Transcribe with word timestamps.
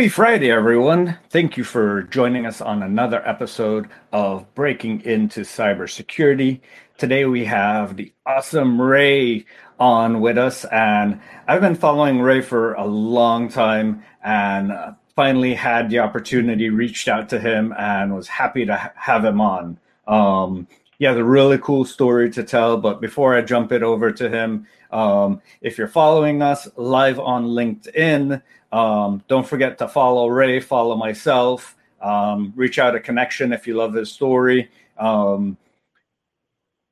Happy 0.00 0.08
Friday, 0.08 0.50
everyone. 0.50 1.18
Thank 1.28 1.58
you 1.58 1.62
for 1.62 2.04
joining 2.04 2.46
us 2.46 2.62
on 2.62 2.82
another 2.82 3.20
episode 3.28 3.86
of 4.14 4.46
Breaking 4.54 5.02
into 5.02 5.42
Cybersecurity. 5.42 6.62
Today 6.96 7.26
we 7.26 7.44
have 7.44 7.98
the 7.98 8.10
awesome 8.24 8.80
Ray 8.80 9.44
on 9.78 10.22
with 10.22 10.38
us, 10.38 10.64
and 10.64 11.20
I've 11.46 11.60
been 11.60 11.74
following 11.74 12.18
Ray 12.18 12.40
for 12.40 12.72
a 12.76 12.86
long 12.86 13.50
time 13.50 14.02
and 14.24 14.72
finally 15.14 15.52
had 15.52 15.90
the 15.90 15.98
opportunity, 15.98 16.70
reached 16.70 17.06
out 17.06 17.28
to 17.28 17.38
him, 17.38 17.74
and 17.78 18.16
was 18.16 18.26
happy 18.26 18.64
to 18.64 18.76
ha- 18.78 18.92
have 18.96 19.22
him 19.22 19.38
on. 19.38 19.78
Um, 20.08 20.66
he 20.98 21.04
has 21.04 21.18
a 21.18 21.24
really 21.24 21.58
cool 21.58 21.84
story 21.84 22.30
to 22.30 22.42
tell, 22.42 22.78
but 22.78 23.02
before 23.02 23.36
I 23.36 23.42
jump 23.42 23.70
it 23.70 23.82
over 23.82 24.10
to 24.12 24.30
him, 24.30 24.66
um, 24.92 25.42
if 25.60 25.76
you're 25.76 25.88
following 25.88 26.40
us 26.40 26.68
live 26.76 27.20
on 27.20 27.48
LinkedIn, 27.48 28.42
um, 28.72 29.22
don't 29.28 29.46
forget 29.46 29.78
to 29.78 29.88
follow 29.88 30.28
Ray, 30.28 30.60
follow 30.60 30.96
myself, 30.96 31.76
um, 32.00 32.52
reach 32.56 32.78
out 32.78 32.94
a 32.94 33.00
connection 33.00 33.52
if 33.52 33.66
you 33.66 33.74
love 33.74 33.94
his 33.94 34.10
story. 34.10 34.70
Um, 34.98 35.56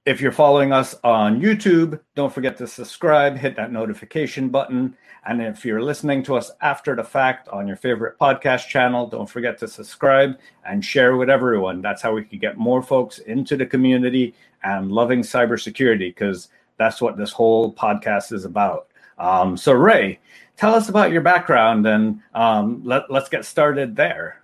if 0.04 0.22
you're 0.22 0.32
following 0.32 0.72
us 0.72 0.94
on 1.04 1.40
YouTube, 1.40 2.00
don't 2.14 2.32
forget 2.32 2.56
to 2.58 2.66
subscribe, 2.66 3.36
hit 3.36 3.56
that 3.56 3.72
notification 3.72 4.48
button. 4.48 4.96
And 5.26 5.42
if 5.42 5.66
you're 5.66 5.82
listening 5.82 6.22
to 6.22 6.36
us 6.36 6.50
after 6.62 6.96
the 6.96 7.04
fact 7.04 7.48
on 7.48 7.68
your 7.68 7.76
favorite 7.76 8.18
podcast 8.18 8.68
channel, 8.68 9.06
don't 9.06 9.28
forget 9.28 9.58
to 9.58 9.68
subscribe 9.68 10.38
and 10.64 10.82
share 10.82 11.16
with 11.16 11.28
everyone. 11.28 11.82
That's 11.82 12.00
how 12.00 12.14
we 12.14 12.24
can 12.24 12.38
get 12.38 12.56
more 12.56 12.82
folks 12.82 13.18
into 13.18 13.54
the 13.54 13.66
community 13.66 14.34
and 14.62 14.90
loving 14.90 15.20
cybersecurity, 15.20 16.08
because 16.14 16.48
that's 16.78 17.02
what 17.02 17.18
this 17.18 17.32
whole 17.32 17.74
podcast 17.74 18.32
is 18.32 18.46
about. 18.46 18.88
Um, 19.18 19.58
so, 19.58 19.72
Ray, 19.72 20.20
tell 20.58 20.74
us 20.74 20.88
about 20.88 21.12
your 21.12 21.22
background 21.22 21.86
and 21.86 22.20
um, 22.34 22.82
let, 22.84 23.10
let's 23.10 23.28
get 23.28 23.44
started 23.44 23.96
there. 23.96 24.42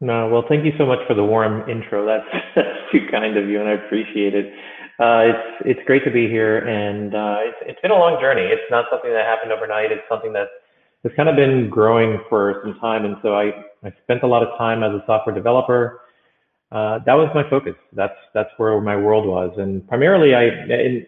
No, 0.00 0.28
well, 0.28 0.44
thank 0.48 0.64
you 0.64 0.72
so 0.76 0.84
much 0.86 0.98
for 1.08 1.14
the 1.14 1.24
warm 1.24 1.68
intro. 1.68 2.06
That's, 2.06 2.44
that's 2.54 2.92
too 2.92 3.06
kind 3.10 3.36
of 3.36 3.48
you, 3.48 3.58
and 3.58 3.68
I 3.68 3.72
appreciate 3.72 4.34
it. 4.34 4.52
Uh, 5.00 5.26
it's 5.26 5.66
it's 5.66 5.80
great 5.86 6.04
to 6.04 6.10
be 6.10 6.28
here, 6.28 6.58
and 6.58 7.16
uh, 7.16 7.38
it's 7.40 7.56
it's 7.62 7.80
been 7.80 7.90
a 7.90 7.98
long 7.98 8.20
journey. 8.20 8.42
It's 8.42 8.70
not 8.70 8.84
something 8.92 9.10
that 9.10 9.24
happened 9.24 9.50
overnight. 9.50 9.90
It's 9.90 10.04
something 10.08 10.32
that 10.34 10.46
has 11.02 11.10
kind 11.16 11.28
of 11.28 11.34
been 11.34 11.68
growing 11.68 12.20
for 12.28 12.60
some 12.62 12.78
time, 12.78 13.04
and 13.04 13.16
so 13.20 13.34
I 13.34 13.46
I 13.82 13.92
spent 14.04 14.22
a 14.22 14.28
lot 14.28 14.44
of 14.44 14.56
time 14.56 14.84
as 14.84 14.92
a 14.92 15.02
software 15.04 15.34
developer. 15.34 16.02
Uh, 16.70 17.00
that 17.06 17.14
was 17.14 17.28
my 17.34 17.42
focus. 17.50 17.74
That's 17.92 18.14
that's 18.34 18.50
where 18.56 18.80
my 18.80 18.94
world 18.94 19.26
was, 19.26 19.58
and 19.58 19.86
primarily 19.88 20.36
I 20.36 21.06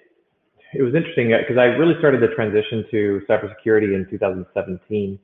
it 0.79 0.83
was 0.83 0.95
interesting 0.95 1.29
because 1.29 1.57
uh, 1.57 1.61
I 1.61 1.65
really 1.65 1.95
started 1.99 2.21
the 2.23 2.35
transition 2.35 2.85
to 2.91 3.21
cybersecurity 3.29 3.95
in 3.95 4.07
2017. 4.11 5.19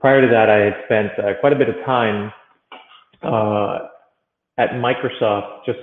Prior 0.00 0.20
to 0.20 0.28
that, 0.28 0.50
I 0.50 0.58
had 0.58 0.74
spent 0.84 1.12
uh, 1.18 1.38
quite 1.40 1.52
a 1.52 1.56
bit 1.56 1.68
of 1.68 1.76
time 1.84 2.32
uh, 3.22 3.78
at 4.58 4.70
Microsoft 4.72 5.64
just 5.66 5.78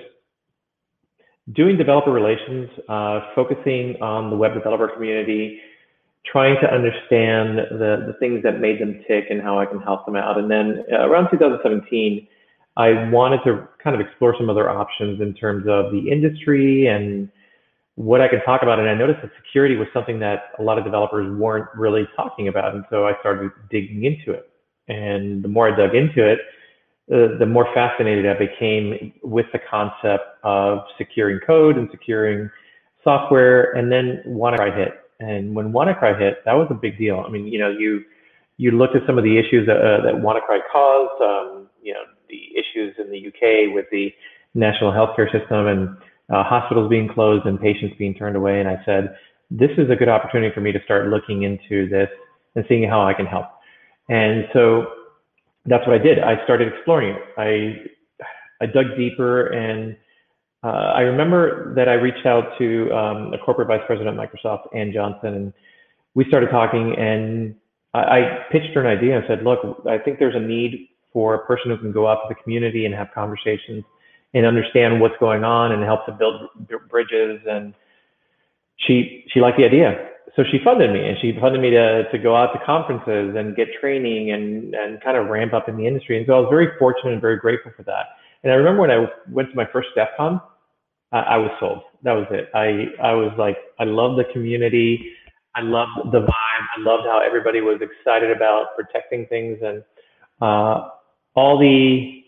doing 1.54 1.78
developer 1.78 2.12
relations, 2.12 2.70
uh, 2.88 3.22
focusing 3.36 4.02
on 4.02 4.30
the 4.30 4.36
web 4.36 4.54
developer 4.54 4.88
community, 4.88 5.60
trying 6.26 6.56
to 6.62 6.72
understand 6.72 7.58
the, 7.72 8.06
the 8.08 8.14
things 8.20 8.44
that 8.44 8.60
made 8.60 8.80
them 8.80 9.04
tick 9.08 9.26
and 9.30 9.42
how 9.42 9.60
I 9.60 9.66
can 9.66 9.80
help 9.82 10.06
them 10.06 10.16
out. 10.16 10.38
And 10.38 10.52
then 10.52 10.84
uh, 10.92 11.08
around 11.08 11.30
2017, 11.32 12.28
I 12.78 13.10
wanted 13.10 13.40
to 13.46 13.68
kind 13.84 14.00
of 14.00 14.06
explore 14.06 14.36
some 14.38 14.50
other 14.50 14.70
options 14.70 15.20
in 15.20 15.34
terms 15.34 15.66
of 15.68 15.92
the 15.92 16.10
industry 16.10 16.88
and 16.88 17.30
what 17.96 18.22
I 18.22 18.28
could 18.28 18.42
talk 18.46 18.62
about. 18.64 18.80
And 18.80 18.90
I 18.90 18.94
noticed 18.94 19.22
that 19.22 19.32
security 19.44 19.76
was 19.76 19.88
something 19.94 20.20
that 20.20 20.52
a 20.60 20.64
lot 20.64 20.78
of 20.78 20.84
developers 20.84 21.32
weren't 21.38 21.68
really 21.76 22.08
talking 22.16 22.48
about. 22.48 22.74
And 22.74 22.84
so 22.90 23.08
I 23.08 23.14
started 23.20 23.52
digging 23.70 24.06
into 24.06 24.32
it. 24.32 24.50
And 24.88 25.44
the 25.44 25.48
more 25.48 25.72
I 25.72 25.76
dug 25.76 25.96
into 25.96 26.28
it, 26.28 26.40
uh, 27.12 27.38
the 27.38 27.46
more 27.46 27.68
fascinated 27.74 28.26
I 28.26 28.38
became 28.38 29.14
with 29.24 29.46
the 29.52 29.60
concept 29.70 30.24
of 30.44 30.80
securing 30.98 31.40
code 31.46 31.78
and 31.78 31.90
securing 31.92 32.50
software. 33.04 33.72
And 33.74 33.92
then 33.92 34.24
WannaCry 34.28 34.76
hit. 34.76 34.94
And 35.20 35.54
when 35.54 35.72
WannaCry 35.72 36.20
hit, 36.20 36.44
that 36.46 36.54
was 36.54 36.68
a 36.72 36.74
big 36.74 36.98
deal. 36.98 37.24
I 37.26 37.30
mean, 37.30 37.48
you 37.48 37.60
know, 37.60 37.70
you 37.70 38.04
you 38.58 38.72
looked 38.72 38.96
at 38.96 39.02
some 39.08 39.18
of 39.18 39.24
the 39.24 39.40
issues 39.40 39.66
that, 39.66 39.78
uh, 39.78 40.02
that 40.04 40.14
WannaCry 40.14 40.60
caused. 40.72 41.22
Um, 41.22 41.68
you 41.82 41.94
know, 41.94 42.04
the 42.30 42.42
issues 42.56 42.96
in 43.00 43.12
the 43.12 43.28
UK 43.28 43.74
with 43.74 43.86
the 43.92 44.14
national 44.54 44.92
healthcare 44.92 45.32
system 45.32 45.68
and 45.68 45.98
uh, 46.32 46.44
hospitals 46.44 46.90
being 46.90 47.10
closed 47.10 47.46
and 47.46 47.60
patients 47.60 47.96
being 47.98 48.14
turned 48.14 48.36
away. 48.36 48.60
And 48.60 48.70
I 48.70 48.82
said, 48.86 49.16
this 49.50 49.72
is 49.78 49.90
a 49.90 49.96
good 49.96 50.10
opportunity 50.10 50.54
for 50.54 50.62
me 50.62 50.72
to 50.72 50.80
start 50.86 51.08
looking 51.08 51.44
into 51.44 51.90
this 51.90 52.10
and 52.56 52.64
seeing 52.70 52.88
how 52.88 53.06
I 53.06 53.14
can 53.14 53.26
help. 53.26 53.48
And 54.10 54.46
so 54.54 54.88
that's 55.66 55.86
what 55.86 56.00
I 56.00 56.04
did. 56.04 56.20
I 56.20 56.44
started 56.44 56.74
exploring 56.74 57.16
it. 57.16 57.22
I, 57.38 58.64
I 58.64 58.68
dug 58.68 58.98
deeper 58.98 59.48
and 59.48 59.98
uh, 60.64 60.94
I 60.96 61.02
remember 61.02 61.74
that 61.76 61.90
I 61.90 61.94
reached 61.94 62.26
out 62.26 62.58
to 62.60 62.92
um, 62.92 63.34
a 63.34 63.38
corporate 63.38 63.68
vice 63.68 63.82
president 63.88 64.20
at 64.20 64.30
Microsoft, 64.30 64.76
Ann 64.76 64.92
Johnson, 64.94 65.34
and 65.34 65.54
we 66.14 66.26
started 66.28 66.50
talking 66.50 66.96
and 66.98 67.56
I, 67.94 68.00
I 68.00 68.46
pitched 68.52 68.74
her 68.76 68.86
an 68.86 68.88
idea 68.88 69.18
and 69.18 69.26
said, 69.28 69.44
look, 69.44 69.60
I 69.90 69.98
think 69.98 70.20
there's 70.20 70.36
a 70.36 70.40
need 70.40 70.88
for 71.12 71.36
a 71.36 71.46
person 71.46 71.72
who 71.72 71.78
can 71.78 71.92
go 71.92 72.08
out 72.08 72.22
to 72.24 72.30
the 72.30 72.36
community 72.36 72.86
and 72.86 72.96
have 72.96 73.08
conversations 73.14 73.84
and 74.34 74.46
understand 74.46 75.02
what's 75.02 75.16
going 75.20 75.44
on 75.44 75.72
and 75.72 75.84
help 75.84 76.06
to 76.06 76.12
build 76.12 76.50
bridges. 76.90 77.42
And 77.48 77.74
she 78.78 79.26
she 79.34 79.40
liked 79.40 79.58
the 79.58 79.66
idea, 79.66 80.10
so 80.36 80.44
she 80.50 80.60
funded 80.64 80.92
me, 80.92 81.08
and 81.08 81.18
she 81.20 81.38
funded 81.40 81.62
me 81.62 81.70
to 81.72 82.10
to 82.12 82.18
go 82.18 82.36
out 82.36 82.54
to 82.54 82.60
conferences 82.66 83.36
and 83.36 83.56
get 83.56 83.68
training 83.80 84.32
and 84.32 84.74
and 84.74 85.02
kind 85.02 85.18
of 85.18 85.28
ramp 85.28 85.54
up 85.54 85.68
in 85.70 85.78
the 85.78 85.86
industry. 85.86 86.18
And 86.18 86.26
so 86.26 86.34
I 86.34 86.40
was 86.40 86.48
very 86.50 86.70
fortunate 86.80 87.14
and 87.14 87.22
very 87.22 87.38
grateful 87.38 87.72
for 87.76 87.84
that. 87.84 88.06
And 88.44 88.52
I 88.52 88.56
remember 88.56 88.82
when 88.82 88.92
I 88.92 89.06
went 89.30 89.50
to 89.50 89.56
my 89.56 89.68
first 89.72 89.90
DEF 89.96 90.10
CON, 90.18 90.42
I, 91.12 91.20
I 91.20 91.38
was 91.38 91.52
sold. 91.60 91.82
That 92.04 92.14
was 92.14 92.26
it. 92.32 92.50
I 92.56 92.88
I 93.04 93.14
was 93.14 93.32
like, 93.38 93.58
I 93.80 93.84
love 93.84 94.18
the 94.18 94.26
community. 94.34 95.14
I 95.54 95.62
loved 95.62 96.12
the 96.12 96.22
vibe. 96.22 96.66
I 96.78 96.80
loved 96.80 97.04
how 97.06 97.22
everybody 97.26 97.62
was 97.62 97.82
excited 97.82 98.32
about 98.32 98.68
protecting 98.76 99.28
things 99.28 99.60
and 99.62 99.84
uh, 100.42 100.90
all 101.36 101.60
the 101.60 102.21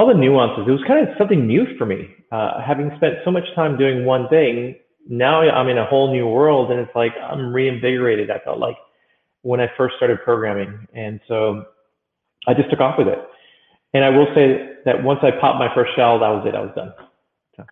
all 0.00 0.06
the 0.06 0.14
nuances. 0.14 0.64
It 0.66 0.70
was 0.70 0.80
kind 0.88 1.06
of 1.06 1.14
something 1.18 1.46
new 1.46 1.66
for 1.76 1.84
me. 1.84 2.08
Uh, 2.32 2.62
having 2.66 2.90
spent 2.96 3.16
so 3.22 3.30
much 3.30 3.44
time 3.54 3.76
doing 3.76 4.06
one 4.06 4.28
thing, 4.30 4.76
now 5.06 5.42
I'm 5.42 5.68
in 5.68 5.76
a 5.76 5.84
whole 5.84 6.10
new 6.10 6.26
world, 6.26 6.70
and 6.70 6.80
it's 6.80 6.94
like 6.94 7.12
I'm 7.22 7.52
reinvigorated. 7.52 8.30
I 8.30 8.38
felt 8.38 8.58
like 8.58 8.76
when 9.42 9.60
I 9.60 9.70
first 9.76 9.96
started 9.96 10.18
programming, 10.24 10.88
and 10.94 11.20
so 11.28 11.64
I 12.48 12.54
just 12.54 12.70
took 12.70 12.80
off 12.80 12.96
with 12.96 13.08
it. 13.08 13.18
And 13.92 14.02
I 14.02 14.08
will 14.08 14.28
say 14.34 14.76
that 14.86 15.04
once 15.04 15.20
I 15.22 15.32
popped 15.32 15.58
my 15.58 15.68
first 15.74 15.94
shell, 15.96 16.18
that 16.18 16.28
was 16.28 16.46
it. 16.46 16.54
I 16.54 16.60
was 16.60 16.72
done. 16.74 16.94
So. 17.56 17.64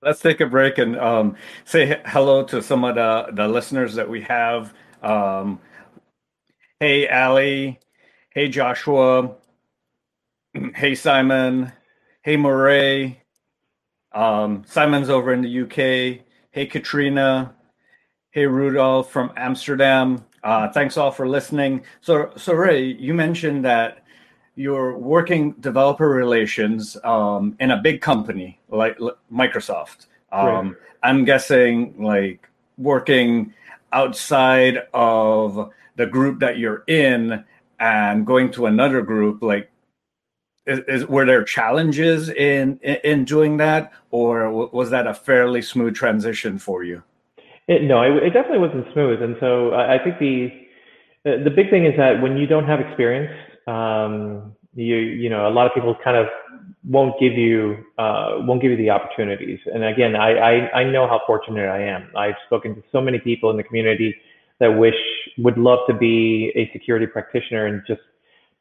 Let's 0.00 0.20
take 0.20 0.40
a 0.40 0.46
break 0.46 0.78
and 0.78 0.96
um, 0.96 1.34
say 1.64 2.00
hello 2.06 2.44
to 2.44 2.62
some 2.62 2.84
of 2.84 2.94
the, 2.94 3.32
the 3.32 3.48
listeners 3.48 3.96
that 3.96 4.08
we 4.08 4.20
have. 4.22 4.72
Um, 5.02 5.58
hey, 6.78 7.08
Ali. 7.08 7.80
Hey, 8.30 8.48
Joshua 8.48 9.34
hey 10.74 10.94
Simon, 10.94 11.72
hey 12.22 12.36
Murray, 12.36 13.20
um, 14.12 14.62
Simon's 14.66 15.10
over 15.10 15.32
in 15.32 15.42
the 15.42 15.62
UK. 15.62 16.24
Hey 16.50 16.66
Katrina, 16.66 17.54
hey 18.30 18.46
Rudolph 18.46 19.10
from 19.10 19.32
Amsterdam. 19.36 20.24
Uh, 20.42 20.68
thanks 20.70 20.96
all 20.96 21.10
for 21.10 21.28
listening. 21.28 21.82
So, 22.00 22.30
so 22.36 22.54
Ray, 22.54 22.84
you 22.84 23.12
mentioned 23.12 23.64
that 23.64 24.04
you're 24.54 24.96
working 24.96 25.52
developer 25.60 26.08
relations 26.08 26.96
um, 27.04 27.56
in 27.60 27.72
a 27.72 27.76
big 27.76 28.00
company 28.00 28.60
like 28.68 28.98
Microsoft. 29.32 30.06
Um, 30.32 30.68
right. 30.68 30.76
I'm 31.02 31.24
guessing 31.24 32.02
like 32.02 32.48
working 32.78 33.52
outside 33.92 34.84
of 34.94 35.70
the 35.96 36.06
group 36.06 36.40
that 36.40 36.58
you're 36.58 36.84
in 36.86 37.44
and 37.78 38.26
going 38.26 38.50
to 38.52 38.66
another 38.66 39.02
group 39.02 39.42
like 39.42 39.70
is, 40.66 40.80
is, 40.88 41.06
were 41.06 41.24
there 41.24 41.44
challenges 41.44 42.28
in, 42.28 42.78
in, 42.82 42.96
in 43.04 43.24
doing 43.24 43.56
that, 43.58 43.92
or 44.10 44.50
was 44.50 44.90
that 44.90 45.06
a 45.06 45.14
fairly 45.14 45.62
smooth 45.62 45.94
transition 45.94 46.58
for 46.58 46.82
you? 46.82 47.02
It, 47.68 47.82
no, 47.82 48.02
it, 48.02 48.22
it, 48.22 48.30
definitely 48.30 48.58
wasn't 48.58 48.86
smooth, 48.92 49.22
and 49.22 49.36
so 49.40 49.70
I, 49.70 49.94
I 49.94 50.04
think 50.04 50.18
the 50.18 50.52
the 51.24 51.50
big 51.50 51.70
thing 51.70 51.84
is 51.84 51.94
that 51.96 52.22
when 52.22 52.36
you 52.36 52.46
don't 52.46 52.66
have 52.66 52.78
experience, 52.78 53.32
um, 53.66 54.54
you 54.74 54.96
you 54.96 55.28
know 55.28 55.48
a 55.48 55.50
lot 55.50 55.66
of 55.66 55.74
people 55.74 55.96
kind 56.02 56.16
of 56.16 56.26
won't 56.84 57.18
give 57.18 57.32
you 57.32 57.84
uh, 57.98 58.36
won't 58.38 58.62
give 58.62 58.70
you 58.70 58.76
the 58.76 58.90
opportunities. 58.90 59.58
And 59.66 59.82
again, 59.84 60.14
I, 60.14 60.36
I 60.36 60.80
I 60.80 60.84
know 60.84 61.08
how 61.08 61.20
fortunate 61.26 61.68
I 61.68 61.82
am. 61.82 62.08
I've 62.16 62.36
spoken 62.46 62.76
to 62.76 62.82
so 62.92 63.00
many 63.00 63.18
people 63.18 63.50
in 63.50 63.56
the 63.56 63.64
community 63.64 64.14
that 64.60 64.68
wish 64.68 64.94
would 65.38 65.58
love 65.58 65.80
to 65.88 65.94
be 65.94 66.52
a 66.54 66.70
security 66.72 67.06
practitioner 67.06 67.66
and 67.66 67.82
just 67.86 68.00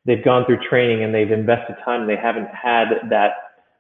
they've 0.06 0.24
gone 0.24 0.46
through 0.46 0.60
training 0.70 1.04
and 1.04 1.14
they've 1.14 1.32
invested 1.32 1.76
time 1.84 2.02
and 2.02 2.10
they 2.10 2.16
haven't 2.16 2.48
had 2.48 2.90
that 3.10 3.32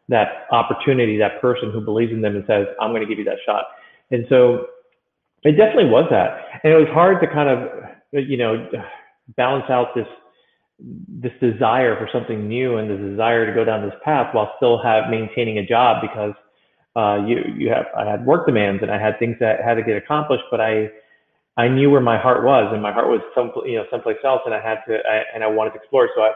that 0.07 0.45
opportunity, 0.51 1.17
that 1.17 1.41
person 1.41 1.71
who 1.71 1.81
believes 1.81 2.11
in 2.11 2.21
them 2.21 2.35
and 2.35 2.45
says, 2.45 2.67
I'm 2.79 2.91
going 2.91 3.01
to 3.01 3.07
give 3.07 3.17
you 3.17 3.25
that 3.25 3.39
shot. 3.43 3.65
And 4.11 4.25
so 4.29 4.67
it 5.43 5.53
definitely 5.53 5.89
was 5.89 6.05
that. 6.11 6.61
And 6.63 6.73
it 6.73 6.77
was 6.77 6.87
hard 6.89 7.21
to 7.21 7.27
kind 7.27 7.49
of, 7.49 7.69
you 8.11 8.37
know, 8.37 8.69
balance 9.35 9.65
out 9.69 9.95
this, 9.95 10.07
this 10.79 11.31
desire 11.41 11.97
for 11.97 12.07
something 12.13 12.47
new 12.47 12.77
and 12.77 12.89
the 12.89 13.09
desire 13.09 13.47
to 13.47 13.53
go 13.53 13.63
down 13.63 13.81
this 13.81 13.97
path 14.03 14.33
while 14.35 14.53
still 14.57 14.81
have 14.81 15.09
maintaining 15.09 15.57
a 15.57 15.65
job 15.65 16.01
because 16.01 16.33
uh, 16.95 17.17
you 17.25 17.43
you 17.57 17.69
have 17.69 17.87
I 17.97 18.05
had 18.05 18.25
work 18.25 18.45
demands 18.45 18.81
and 18.81 18.89
I 18.89 18.97
had 18.97 19.19
things 19.19 19.35
that 19.39 19.61
had 19.63 19.73
to 19.75 19.83
get 19.83 19.97
accomplished, 19.97 20.43
but 20.49 20.61
I 20.61 20.89
I 21.57 21.67
knew 21.67 21.89
where 21.89 22.01
my 22.01 22.17
heart 22.17 22.43
was, 22.43 22.71
and 22.73 22.81
my 22.81 22.91
heart 22.91 23.07
was 23.07 23.21
some 23.33 23.51
you 23.65 23.77
know 23.77 23.85
someplace 23.89 24.17
else, 24.23 24.41
and 24.45 24.53
I 24.53 24.61
had 24.61 24.79
to 24.87 24.97
I, 25.07 25.23
and 25.33 25.43
I 25.43 25.47
wanted 25.47 25.71
to 25.71 25.77
explore. 25.77 26.09
So 26.15 26.21
I, 26.21 26.31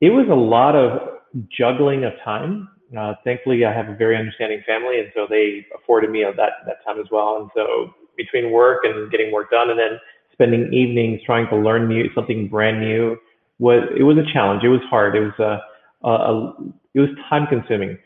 it 0.00 0.10
was 0.10 0.26
a 0.30 0.34
lot 0.34 0.76
of 0.76 1.20
juggling 1.56 2.04
of 2.04 2.12
time. 2.24 2.68
Uh, 2.96 3.14
thankfully, 3.24 3.64
I 3.64 3.72
have 3.72 3.88
a 3.88 3.94
very 3.96 4.16
understanding 4.16 4.62
family, 4.66 5.00
and 5.00 5.10
so 5.14 5.26
they 5.28 5.66
afforded 5.74 6.10
me 6.10 6.24
that 6.24 6.50
that 6.66 6.84
time 6.84 7.00
as 7.00 7.06
well. 7.10 7.38
And 7.40 7.50
so 7.54 7.94
between 8.16 8.52
work 8.52 8.80
and 8.84 9.10
getting 9.10 9.32
work 9.32 9.50
done, 9.50 9.70
and 9.70 9.78
then 9.78 9.98
spending 10.32 10.72
evenings 10.72 11.20
trying 11.24 11.48
to 11.48 11.56
learn 11.56 11.88
new 11.88 12.04
something 12.14 12.48
brand 12.48 12.80
new 12.80 13.16
was 13.58 13.88
it 13.98 14.02
was 14.02 14.18
a 14.18 14.32
challenge. 14.32 14.62
It 14.64 14.68
was 14.68 14.82
hard. 14.90 15.16
It 15.16 15.20
was 15.20 15.38
a, 15.38 16.06
a, 16.06 16.10
a 16.10 16.54
it 16.94 17.00
was 17.00 17.08
time 17.30 17.46
consuming. 17.46 17.96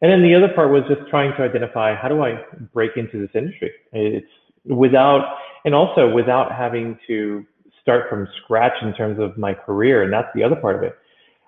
And 0.00 0.10
then 0.10 0.22
the 0.22 0.34
other 0.34 0.52
part 0.52 0.70
was 0.70 0.82
just 0.88 1.08
trying 1.08 1.32
to 1.36 1.42
identify 1.42 1.94
how 1.94 2.08
do 2.08 2.22
I 2.22 2.40
break 2.72 2.92
into 2.96 3.20
this 3.20 3.30
industry? 3.34 3.70
It's 3.92 4.26
without 4.66 5.36
and 5.64 5.74
also 5.74 6.12
without 6.12 6.52
having 6.52 6.98
to 7.06 7.44
start 7.80 8.08
from 8.08 8.28
scratch 8.42 8.72
in 8.82 8.94
terms 8.94 9.18
of 9.18 9.36
my 9.36 9.54
career. 9.54 10.02
And 10.02 10.12
that's 10.12 10.28
the 10.34 10.42
other 10.42 10.56
part 10.56 10.76
of 10.76 10.82
it. 10.82 10.96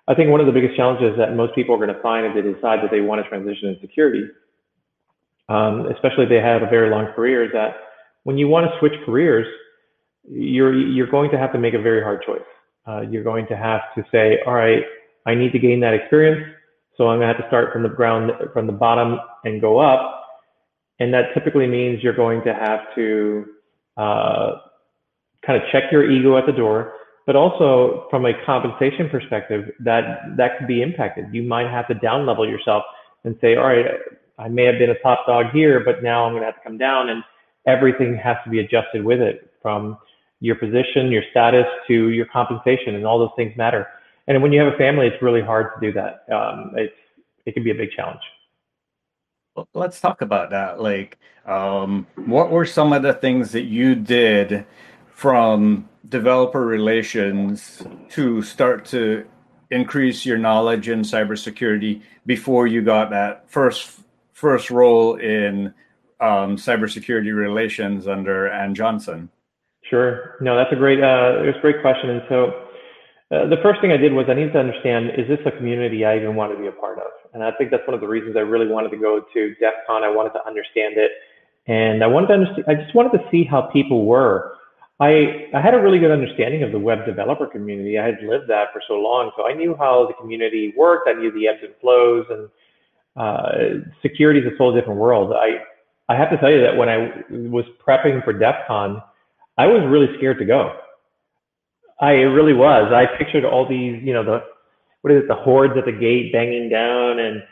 I 0.08 0.14
think 0.14 0.30
one 0.30 0.40
of 0.40 0.46
the 0.46 0.52
biggest 0.52 0.76
challenges 0.76 1.16
that 1.18 1.34
most 1.34 1.54
people 1.54 1.74
are 1.74 1.78
going 1.78 1.94
to 1.94 2.02
find 2.02 2.26
if 2.26 2.34
they 2.34 2.42
decide 2.42 2.78
that 2.82 2.90
they 2.90 3.00
want 3.00 3.22
to 3.22 3.28
transition 3.28 3.70
in 3.70 3.78
security, 3.80 4.22
um, 5.48 5.86
especially 5.92 6.24
if 6.24 6.28
they 6.28 6.36
have 6.40 6.62
a 6.62 6.66
very 6.66 6.90
long 6.90 7.06
career, 7.14 7.44
is 7.44 7.50
that 7.52 7.76
when 8.22 8.38
you 8.38 8.48
want 8.48 8.66
to 8.66 8.78
switch 8.78 8.92
careers, 9.04 9.46
you're 10.28 10.74
you're 10.74 11.10
going 11.10 11.30
to 11.30 11.38
have 11.38 11.52
to 11.52 11.58
make 11.58 11.74
a 11.74 11.80
very 11.80 12.02
hard 12.02 12.22
choice. 12.24 12.40
Uh, 12.86 13.00
you're 13.00 13.24
going 13.24 13.46
to 13.48 13.56
have 13.56 13.80
to 13.96 14.04
say, 14.12 14.38
all 14.46 14.54
right, 14.54 14.82
I 15.26 15.34
need 15.34 15.52
to 15.52 15.58
gain 15.58 15.80
that 15.80 15.94
experience, 15.94 16.54
so 16.96 17.08
I'm 17.08 17.18
going 17.18 17.28
to 17.28 17.34
have 17.34 17.42
to 17.42 17.48
start 17.48 17.72
from 17.72 17.82
the 17.82 17.88
ground, 17.88 18.30
from 18.52 18.66
the 18.66 18.72
bottom, 18.72 19.18
and 19.44 19.60
go 19.60 19.78
up. 19.78 20.25
And 20.98 21.12
that 21.12 21.34
typically 21.34 21.66
means 21.66 22.02
you're 22.02 22.16
going 22.16 22.42
to 22.44 22.54
have 22.54 22.80
to 22.94 23.46
uh, 23.96 24.52
kind 25.44 25.62
of 25.62 25.68
check 25.70 25.84
your 25.92 26.10
ego 26.10 26.36
at 26.36 26.46
the 26.46 26.52
door, 26.52 26.94
but 27.26 27.36
also 27.36 28.06
from 28.10 28.24
a 28.24 28.32
compensation 28.44 29.08
perspective, 29.10 29.70
that 29.80 30.36
that 30.36 30.58
could 30.58 30.66
be 30.66 30.82
impacted. 30.82 31.26
You 31.32 31.42
might 31.42 31.70
have 31.70 31.86
to 31.88 31.94
down 31.94 32.26
level 32.26 32.48
yourself 32.48 32.84
and 33.24 33.36
say, 33.40 33.56
all 33.56 33.66
right, 33.66 33.86
I 34.38 34.48
may 34.48 34.64
have 34.64 34.78
been 34.78 34.90
a 34.90 34.98
top 35.00 35.26
dog 35.26 35.46
here, 35.52 35.80
but 35.84 36.02
now 36.02 36.24
I'm 36.24 36.32
going 36.32 36.42
to 36.42 36.46
have 36.46 36.56
to 36.56 36.62
come 36.62 36.78
down, 36.78 37.08
and 37.08 37.22
everything 37.66 38.16
has 38.16 38.36
to 38.44 38.50
be 38.50 38.60
adjusted 38.60 39.04
with 39.04 39.20
it 39.20 39.50
from 39.62 39.98
your 40.40 40.56
position, 40.56 41.10
your 41.10 41.22
status 41.30 41.66
to 41.88 42.10
your 42.10 42.26
compensation, 42.26 42.94
and 42.94 43.06
all 43.06 43.18
those 43.18 43.30
things 43.36 43.56
matter. 43.56 43.86
And 44.28 44.42
when 44.42 44.52
you 44.52 44.60
have 44.60 44.72
a 44.72 44.76
family, 44.76 45.06
it's 45.06 45.22
really 45.22 45.40
hard 45.40 45.72
to 45.74 45.86
do 45.86 45.92
that. 45.94 46.24
Um, 46.34 46.72
it's 46.76 46.92
it 47.46 47.54
can 47.54 47.62
be 47.62 47.70
a 47.70 47.74
big 47.74 47.90
challenge. 47.92 48.20
Let's 49.74 50.00
talk 50.00 50.22
about 50.22 50.50
that. 50.50 50.80
Like, 50.80 51.18
um, 51.46 52.06
what 52.16 52.50
were 52.50 52.66
some 52.66 52.92
of 52.92 53.02
the 53.02 53.14
things 53.14 53.52
that 53.52 53.64
you 53.64 53.94
did 53.94 54.66
from 55.08 55.88
developer 56.08 56.64
relations 56.64 57.82
to 58.10 58.42
start 58.42 58.84
to 58.86 59.26
increase 59.70 60.24
your 60.24 60.38
knowledge 60.38 60.88
in 60.88 61.00
cybersecurity 61.00 62.02
before 62.26 62.66
you 62.66 62.82
got 62.82 63.10
that 63.10 63.48
first 63.50 64.00
first 64.32 64.70
role 64.70 65.16
in 65.16 65.72
um, 66.20 66.56
cybersecurity 66.56 67.34
relations 67.34 68.06
under 68.06 68.48
Ann 68.48 68.74
Johnson? 68.74 69.28
Sure. 69.88 70.36
No, 70.40 70.56
that's 70.56 70.72
a 70.72 70.76
great 70.76 71.02
uh, 71.02 71.42
it's 71.42 71.58
a 71.58 71.60
great 71.60 71.80
question. 71.80 72.10
And 72.10 72.22
so 72.28 72.65
uh, 73.32 73.46
the 73.48 73.56
first 73.62 73.80
thing 73.80 73.90
I 73.90 73.96
did 73.96 74.12
was 74.12 74.26
I 74.28 74.34
needed 74.34 74.52
to 74.52 74.60
understand 74.60 75.10
is 75.18 75.26
this 75.26 75.40
a 75.46 75.50
community 75.50 76.04
I 76.04 76.16
even 76.16 76.36
want 76.36 76.52
to 76.52 76.58
be 76.58 76.68
a 76.68 76.72
part 76.72 76.98
of? 76.98 77.10
And 77.34 77.42
I 77.42 77.50
think 77.52 77.70
that's 77.70 77.86
one 77.86 77.94
of 77.94 78.00
the 78.00 78.06
reasons 78.06 78.36
I 78.36 78.40
really 78.40 78.68
wanted 78.68 78.90
to 78.90 78.96
go 78.96 79.20
to 79.34 79.54
DEF 79.56 79.74
CON. 79.86 80.04
I 80.04 80.10
wanted 80.10 80.30
to 80.34 80.46
understand 80.46 80.96
it. 80.96 81.10
And 81.66 82.04
I 82.04 82.06
wanted 82.06 82.28
to 82.28 82.32
understand, 82.34 82.64
I 82.68 82.74
just 82.74 82.94
wanted 82.94 83.18
to 83.18 83.24
see 83.30 83.42
how 83.42 83.62
people 83.62 84.06
were. 84.06 84.52
I, 85.00 85.48
I 85.52 85.60
had 85.60 85.74
a 85.74 85.80
really 85.80 85.98
good 85.98 86.12
understanding 86.12 86.62
of 86.62 86.70
the 86.70 86.78
web 86.78 87.04
developer 87.04 87.46
community. 87.46 87.98
I 87.98 88.06
had 88.06 88.18
lived 88.22 88.48
that 88.48 88.68
for 88.72 88.80
so 88.86 88.94
long. 88.94 89.32
So 89.36 89.46
I 89.46 89.52
knew 89.52 89.74
how 89.76 90.06
the 90.06 90.14
community 90.14 90.72
worked. 90.76 91.08
I 91.08 91.14
knew 91.14 91.32
the 91.32 91.48
ebbs 91.48 91.58
and 91.62 91.74
flows 91.80 92.26
and 92.30 92.48
uh, 93.16 93.86
security 94.02 94.40
is 94.40 94.46
a 94.46 94.56
whole 94.56 94.72
different 94.72 95.00
world. 95.00 95.32
I, 95.32 95.64
I 96.08 96.16
have 96.16 96.30
to 96.30 96.36
tell 96.38 96.50
you 96.50 96.60
that 96.60 96.76
when 96.76 96.88
I 96.88 97.24
was 97.30 97.64
prepping 97.84 98.22
for 98.24 98.32
DEF 98.32 98.54
CON, 98.68 99.02
I 99.58 99.66
was 99.66 99.82
really 99.88 100.16
scared 100.16 100.38
to 100.38 100.44
go. 100.44 100.78
I 102.00 102.10
really 102.10 102.52
was. 102.52 102.92
I 102.92 103.06
pictured 103.16 103.44
all 103.44 103.68
these, 103.68 104.02
you 104.02 104.12
know, 104.12 104.24
the 104.24 104.44
what 105.02 105.12
is 105.12 105.22
it, 105.22 105.28
the 105.28 105.34
hordes 105.34 105.74
at 105.78 105.84
the 105.84 105.92
gate 105.92 106.32
banging 106.32 106.68
down, 106.68 107.18
and 107.20 107.42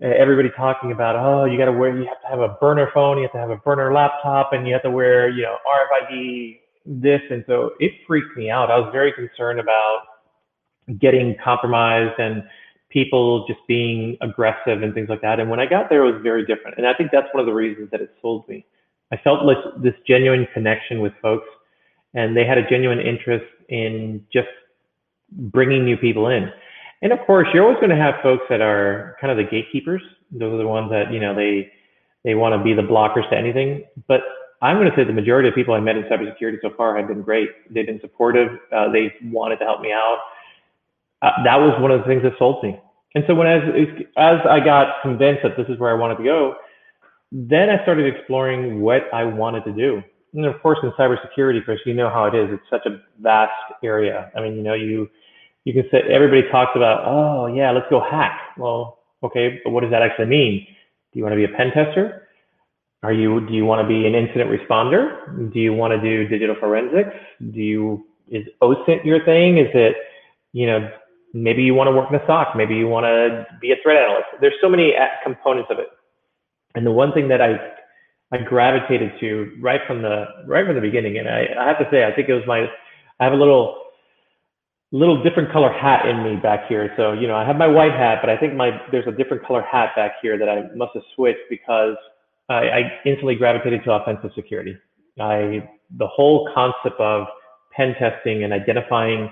everybody 0.00 0.50
talking 0.56 0.92
about, 0.92 1.16
oh, 1.16 1.44
you 1.44 1.58
got 1.58 1.66
to 1.66 1.72
wear, 1.72 1.96
you 1.96 2.06
have 2.06 2.20
to 2.22 2.28
have 2.28 2.40
a 2.40 2.56
burner 2.60 2.90
phone, 2.94 3.18
you 3.18 3.24
have 3.24 3.32
to 3.32 3.38
have 3.38 3.50
a 3.50 3.56
burner 3.56 3.92
laptop, 3.92 4.52
and 4.52 4.66
you 4.66 4.72
have 4.72 4.82
to 4.82 4.90
wear, 4.90 5.28
you 5.28 5.42
know, 5.42 5.56
RFID 5.66 6.60
this, 6.86 7.20
and 7.30 7.44
so 7.46 7.72
it 7.80 7.92
freaked 8.06 8.36
me 8.36 8.48
out. 8.50 8.70
I 8.70 8.78
was 8.78 8.90
very 8.92 9.12
concerned 9.12 9.60
about 9.60 10.02
getting 11.00 11.34
compromised 11.42 12.18
and 12.18 12.44
people 12.90 13.46
just 13.46 13.60
being 13.66 14.16
aggressive 14.20 14.82
and 14.82 14.94
things 14.94 15.08
like 15.08 15.20
that. 15.20 15.40
And 15.40 15.50
when 15.50 15.58
I 15.58 15.66
got 15.66 15.90
there, 15.90 16.04
it 16.04 16.12
was 16.12 16.22
very 16.22 16.46
different. 16.46 16.78
And 16.78 16.86
I 16.86 16.94
think 16.94 17.10
that's 17.10 17.26
one 17.32 17.40
of 17.40 17.46
the 17.46 17.52
reasons 17.52 17.90
that 17.90 18.00
it 18.00 18.14
sold 18.22 18.48
me. 18.48 18.64
I 19.12 19.16
felt 19.16 19.44
like 19.44 19.58
this 19.82 19.94
genuine 20.06 20.46
connection 20.54 21.00
with 21.00 21.12
folks, 21.20 21.48
and 22.16 22.36
they 22.36 22.44
had 22.44 22.58
a 22.58 22.68
genuine 22.68 22.98
interest 22.98 23.44
in 23.68 24.26
just 24.32 24.48
bringing 25.30 25.84
new 25.84 25.96
people 25.96 26.28
in. 26.28 26.50
And 27.02 27.12
of 27.12 27.18
course, 27.26 27.46
you're 27.52 27.62
always 27.62 27.76
going 27.78 27.90
to 27.90 27.96
have 27.96 28.14
folks 28.22 28.44
that 28.48 28.60
are 28.60 29.16
kind 29.20 29.30
of 29.30 29.36
the 29.36 29.44
gatekeepers. 29.44 30.02
Those 30.32 30.54
are 30.54 30.58
the 30.58 30.66
ones 30.66 30.90
that 30.90 31.12
you 31.12 31.20
know 31.20 31.34
they 31.34 31.70
they 32.24 32.34
want 32.34 32.58
to 32.58 32.64
be 32.64 32.74
the 32.74 32.82
blockers 32.82 33.28
to 33.30 33.36
anything. 33.36 33.84
But 34.08 34.22
I'm 34.62 34.78
going 34.78 34.90
to 34.90 34.96
say 34.96 35.04
the 35.04 35.12
majority 35.12 35.48
of 35.48 35.54
people 35.54 35.74
I 35.74 35.80
met 35.80 35.96
in 35.96 36.04
cybersecurity 36.04 36.56
so 36.62 36.70
far 36.76 36.96
have 36.96 37.06
been 37.06 37.22
great. 37.22 37.50
They've 37.70 37.86
been 37.86 38.00
supportive. 38.00 38.48
Uh, 38.74 38.90
they 38.90 39.14
wanted 39.24 39.58
to 39.58 39.64
help 39.64 39.82
me 39.82 39.92
out. 39.92 40.18
Uh, 41.22 41.30
that 41.44 41.56
was 41.56 41.80
one 41.80 41.90
of 41.90 42.00
the 42.00 42.06
things 42.06 42.22
that 42.22 42.32
sold 42.38 42.64
me. 42.64 42.80
And 43.14 43.24
so 43.26 43.34
when 43.34 43.46
as 43.46 43.62
as 44.16 44.38
I 44.48 44.60
got 44.60 45.02
convinced 45.02 45.42
that 45.42 45.56
this 45.56 45.66
is 45.68 45.78
where 45.78 45.90
I 45.90 45.98
wanted 45.98 46.16
to 46.16 46.24
go, 46.24 46.54
then 47.30 47.68
I 47.68 47.82
started 47.82 48.12
exploring 48.12 48.80
what 48.80 49.02
I 49.12 49.24
wanted 49.24 49.64
to 49.64 49.72
do. 49.72 50.02
And 50.36 50.44
of 50.44 50.60
course, 50.60 50.78
in 50.82 50.92
cybersecurity, 50.92 51.64
Chris, 51.64 51.80
you 51.86 51.94
know 51.94 52.10
how 52.10 52.26
it 52.26 52.34
is. 52.34 52.50
It's 52.52 52.62
such 52.68 52.84
a 52.84 53.00
vast 53.20 53.52
area. 53.82 54.30
I 54.36 54.42
mean, 54.42 54.54
you 54.54 54.62
know, 54.62 54.74
you 54.74 55.08
you 55.64 55.72
can 55.72 55.84
say 55.90 56.02
everybody 56.10 56.42
talks 56.50 56.72
about, 56.76 57.02
oh 57.06 57.46
yeah, 57.46 57.70
let's 57.70 57.86
go 57.88 58.00
hack. 58.00 58.38
Well, 58.58 58.98
okay, 59.22 59.60
but 59.64 59.70
what 59.70 59.80
does 59.80 59.90
that 59.90 60.02
actually 60.02 60.26
mean? 60.26 60.66
Do 61.12 61.18
you 61.18 61.24
want 61.24 61.32
to 61.32 61.36
be 61.36 61.44
a 61.44 61.56
pen 61.56 61.72
tester? 61.72 62.28
Are 63.02 63.12
you 63.12 63.46
do 63.46 63.54
you 63.54 63.64
want 63.64 63.82
to 63.82 63.88
be 63.88 64.06
an 64.06 64.14
incident 64.14 64.50
responder? 64.50 65.52
Do 65.52 65.58
you 65.58 65.72
want 65.72 65.92
to 65.92 66.00
do 66.00 66.28
digital 66.28 66.54
forensics? 66.60 67.16
Do 67.52 67.60
you 67.60 68.06
is 68.28 68.46
OSINT 68.60 69.04
your 69.04 69.24
thing? 69.24 69.56
Is 69.56 69.68
it 69.72 69.96
you 70.52 70.66
know 70.66 70.90
maybe 71.32 71.62
you 71.62 71.74
want 71.74 71.88
to 71.88 71.92
work 71.92 72.10
in 72.10 72.16
a 72.16 72.26
SOC? 72.26 72.56
Maybe 72.56 72.74
you 72.74 72.88
want 72.88 73.04
to 73.04 73.46
be 73.60 73.72
a 73.72 73.76
threat 73.82 73.96
analyst. 74.02 74.26
There's 74.42 74.54
so 74.60 74.68
many 74.68 74.94
uh, 74.94 75.06
components 75.24 75.70
of 75.70 75.78
it. 75.78 75.88
And 76.74 76.84
the 76.84 76.92
one 76.92 77.12
thing 77.12 77.28
that 77.28 77.40
I 77.40 77.58
I 78.40 78.44
gravitated 78.44 79.12
to 79.20 79.56
right 79.60 79.80
from 79.86 80.02
the 80.02 80.26
right 80.46 80.64
from 80.66 80.74
the 80.74 80.80
beginning, 80.80 81.18
and 81.18 81.28
I, 81.28 81.46
I 81.58 81.68
have 81.68 81.78
to 81.78 81.88
say, 81.90 82.04
I 82.04 82.14
think 82.14 82.28
it 82.28 82.34
was 82.34 82.44
my 82.46 82.66
I 83.20 83.24
have 83.24 83.32
a 83.32 83.36
little 83.36 83.82
little 84.92 85.22
different 85.22 85.52
color 85.52 85.72
hat 85.72 86.06
in 86.06 86.22
me 86.22 86.36
back 86.36 86.68
here. 86.68 86.92
So 86.96 87.12
you 87.12 87.26
know, 87.26 87.36
I 87.36 87.44
have 87.46 87.56
my 87.56 87.66
white 87.66 87.92
hat, 87.92 88.18
but 88.20 88.30
I 88.30 88.36
think 88.36 88.54
my 88.54 88.70
there's 88.90 89.06
a 89.06 89.12
different 89.12 89.44
color 89.44 89.62
hat 89.62 89.90
back 89.96 90.12
here 90.22 90.38
that 90.38 90.48
I 90.48 90.74
must 90.74 90.92
have 90.94 91.02
switched 91.14 91.48
because 91.50 91.96
I, 92.48 92.54
I 92.54 92.80
instantly 93.04 93.34
gravitated 93.34 93.82
to 93.84 93.92
offensive 93.92 94.30
security. 94.34 94.76
I 95.20 95.68
the 95.98 96.06
whole 96.06 96.50
concept 96.54 97.00
of 97.00 97.26
pen 97.72 97.94
testing 97.98 98.44
and 98.44 98.52
identifying 98.52 99.30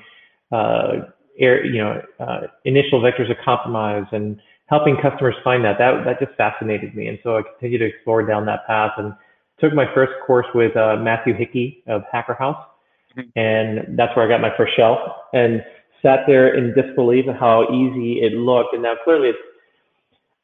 uh, 0.53 1.11
air, 1.39 1.65
you 1.65 1.79
know, 1.79 2.03
uh, 2.21 2.41
initial 2.65 3.01
vectors 3.01 3.31
of 3.31 3.37
compromise 3.45 4.05
and 4.13 4.41
helping 4.67 4.97
customers 5.01 5.35
find 5.45 5.65
that, 5.65 5.79
that, 5.79 6.05
that 6.05 6.19
just 6.19 6.37
fascinated 6.37 6.95
me. 6.95 7.09
And 7.09 7.19
so 7.23 7.37
I 7.37 7.43
continued 7.43 7.79
to 7.79 7.87
explore 7.87 8.25
down 8.27 8.47
that 8.47 8.67
path 8.67 8.93
and 8.97 9.15
took 9.61 9.75
my 9.75 9.87
first 9.95 10.13
course 10.27 10.47
with 10.55 10.77
uh, 10.77 10.97
Matthew 10.97 11.35
Hickey 11.35 11.83
of 11.87 12.03
Hacker 12.11 12.35
House. 12.35 12.63
Mm-hmm. 13.17 13.39
And 13.39 13.99
that's 13.99 14.17
where 14.17 14.27
I 14.27 14.29
got 14.29 14.41
my 14.41 14.57
first 14.57 14.75
shell 14.77 15.25
and 15.33 15.63
sat 16.03 16.21
there 16.27 16.55
in 16.55 16.75
disbelief 16.75 17.27
of 17.29 17.37
how 17.37 17.65
easy 17.71 18.21
it 18.21 18.33
looked. 18.33 18.75
And 18.75 18.83
now 18.83 18.95
clearly 19.05 19.29
it's, 19.29 19.39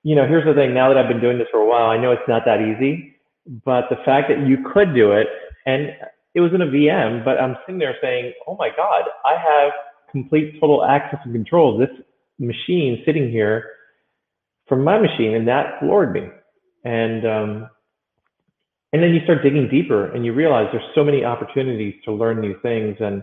you 0.03 0.15
know, 0.15 0.27
here's 0.27 0.45
the 0.45 0.55
thing. 0.55 0.73
Now 0.75 0.89
that 0.89 0.97
I've 0.97 1.09
been 1.09 1.21
doing 1.21 1.39
this 1.39 1.49
for 1.50 1.61
a 1.61 1.69
while, 1.69 1.91
I 1.91 1.99
know 2.00 2.12
it's 2.12 2.29
not 2.29 2.43
that 2.47 2.61
easy, 2.61 3.17
but 3.65 3.85
the 3.91 3.97
fact 4.05 4.29
that 4.29 4.47
you 4.47 4.59
could 4.73 4.95
do 4.95 5.12
it 5.12 5.27
and 5.67 5.91
it 6.35 6.41
was 6.41 6.53
in 6.55 6.62
a 6.62 6.67
VM, 6.67 7.25
but 7.25 7.39
I'm 7.41 7.57
sitting 7.67 7.79
there 7.79 7.97
saying, 8.00 8.33
oh 8.47 8.57
my 8.57 8.71
God, 8.77 9.03
I 9.25 9.33
have 9.33 9.73
complete 10.11 10.61
total 10.61 10.85
access 10.85 11.21
and 11.25 11.35
control 11.35 11.75
of 11.75 11.89
this 11.89 11.97
machine 12.39 13.03
sitting 13.05 13.31
here 13.31 13.71
from 14.71 14.83
my 14.83 14.99
machine, 14.99 15.35
and 15.35 15.47
that 15.49 15.79
floored 15.81 16.15
me. 16.15 16.29
And 16.85 17.27
um, 17.27 17.71
and 18.93 19.03
then 19.03 19.12
you 19.12 19.21
start 19.25 19.43
digging 19.43 19.69
deeper, 19.69 20.11
and 20.11 20.25
you 20.25 20.33
realize 20.33 20.69
there's 20.73 20.83
so 20.95 21.05
many 21.05 21.25
opportunities 21.25 21.95
to 22.07 22.12
learn 22.12 22.41
new 22.41 22.59
things. 22.62 22.97
And 23.00 23.23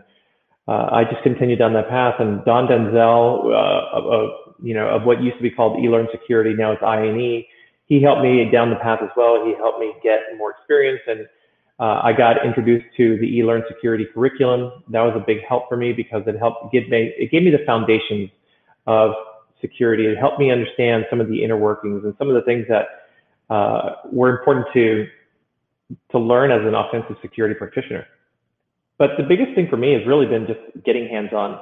uh, 0.68 0.90
I 0.92 1.04
just 1.10 1.24
continued 1.24 1.58
down 1.58 1.74
that 1.74 1.90
path. 1.90 2.16
And 2.20 2.46
Don 2.46 2.68
Donzal, 2.68 3.48
uh, 3.48 3.98
of, 3.98 4.06
of, 4.06 4.30
you 4.62 4.76
know, 4.76 4.88
of 4.88 5.04
what 5.04 5.24
used 5.24 5.38
to 5.38 5.44
be 5.44 5.50
called 5.50 5.80
eLearn 5.80 6.06
Security, 6.12 6.54
now 6.54 6.74
it's 6.74 6.84
INE, 6.84 7.44
he 7.86 8.02
helped 8.02 8.22
me 8.22 8.50
down 8.52 8.70
the 8.70 8.76
path 8.76 9.00
as 9.02 9.10
well. 9.16 9.44
He 9.46 9.56
helped 9.56 9.80
me 9.80 9.94
get 10.04 10.20
more 10.38 10.52
experience 10.52 11.02
and 11.08 11.26
uh, 11.80 12.02
I 12.04 12.12
got 12.12 12.44
introduced 12.44 12.86
to 12.98 13.18
the 13.20 13.40
eLearn 13.40 13.62
security 13.68 14.08
curriculum. 14.12 14.84
That 14.90 15.02
was 15.02 15.14
a 15.16 15.24
big 15.26 15.38
help 15.48 15.70
for 15.70 15.78
me 15.78 15.94
because 15.94 16.24
it 16.26 16.38
helped 16.38 16.74
give 16.74 16.90
me, 16.90 17.14
it 17.18 17.30
gave 17.32 17.44
me 17.44 17.52
the 17.52 17.64
foundations 17.66 18.30
of 18.88 19.12
security. 19.62 20.06
It 20.06 20.18
helped 20.18 20.40
me 20.40 20.52
understand 20.52 21.06
some 21.10 21.22
of 21.22 21.28
the 21.28 21.44
inner 21.44 21.58
workings 21.58 22.04
and 22.04 22.14
some 22.18 22.30
of 22.30 22.36
the 22.36 22.42
things 22.42 22.66
that 22.70 22.86
uh, 23.50 23.96
were 24.12 24.30
important 24.38 24.68
to, 24.74 25.08
to 26.12 26.20
learn 26.20 26.52
as 26.52 26.62
an 26.62 26.76
offensive 26.76 27.18
security 27.22 27.56
practitioner. 27.56 28.06
But 28.98 29.12
the 29.18 29.24
biggest 29.24 29.54
thing 29.56 29.68
for 29.70 29.78
me 29.78 29.94
has 29.94 30.06
really 30.06 30.26
been 30.26 30.48
just 30.48 30.60
getting 30.84 31.08
hands-on. 31.08 31.60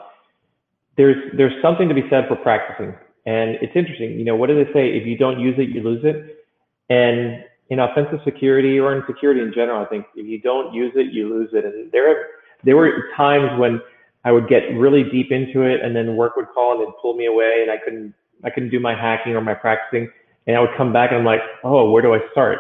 There's, 0.98 1.18
there's 1.36 1.62
something 1.62 1.90
to 1.90 1.96
be 1.96 2.08
said 2.10 2.28
for 2.28 2.36
practicing. 2.38 2.96
And 3.26 3.58
it's 3.62 3.76
interesting, 3.76 4.18
you 4.18 4.24
know, 4.24 4.36
what 4.36 4.48
do 4.48 4.64
they 4.64 4.72
say? 4.72 4.90
If 4.90 5.06
you 5.06 5.18
don't 5.18 5.40
use 5.40 5.56
it, 5.58 5.70
you 5.70 5.82
lose 5.84 6.04
it. 6.04 6.46
And 6.90 7.44
in 7.70 7.80
offensive 7.80 8.20
security 8.24 8.80
or 8.80 8.96
in 8.96 9.04
security 9.08 9.42
in 9.42 9.52
general, 9.54 9.84
I 9.84 9.86
think 9.88 10.06
if 10.16 10.26
you 10.28 10.40
don't 10.40 10.74
use 10.74 10.94
it, 10.96 11.12
you 11.12 11.28
lose 11.30 11.50
it. 11.54 11.66
And 11.66 11.92
there, 11.92 12.28
there 12.64 12.78
were 12.78 13.10
times 13.18 13.60
when 13.60 13.82
I 14.26 14.32
would 14.32 14.50
get 14.50 14.64
really 14.74 15.04
deep 15.04 15.32
into 15.32 15.62
it, 15.62 15.82
and 15.82 15.96
then 15.96 16.16
work 16.18 16.36
would 16.36 16.48
call 16.54 16.74
and 16.74 16.82
it'd 16.82 16.96
pull 17.02 17.14
me 17.14 17.28
away, 17.28 17.60
and 17.62 17.72
I 17.72 17.78
couldn't, 17.78 18.14
I 18.44 18.50
couldn't 18.50 18.72
do 18.72 18.80
my 18.80 18.94
hacking 18.94 19.34
or 19.36 19.42
my 19.42 19.54
practicing. 19.54 20.10
And 20.48 20.58
I 20.58 20.60
would 20.60 20.72
come 20.78 20.92
back 20.92 21.12
and 21.12 21.20
I'm 21.20 21.26
like, 21.26 21.42
oh, 21.64 21.90
where 21.90 22.02
do 22.02 22.14
I 22.14 22.20
start? 22.32 22.60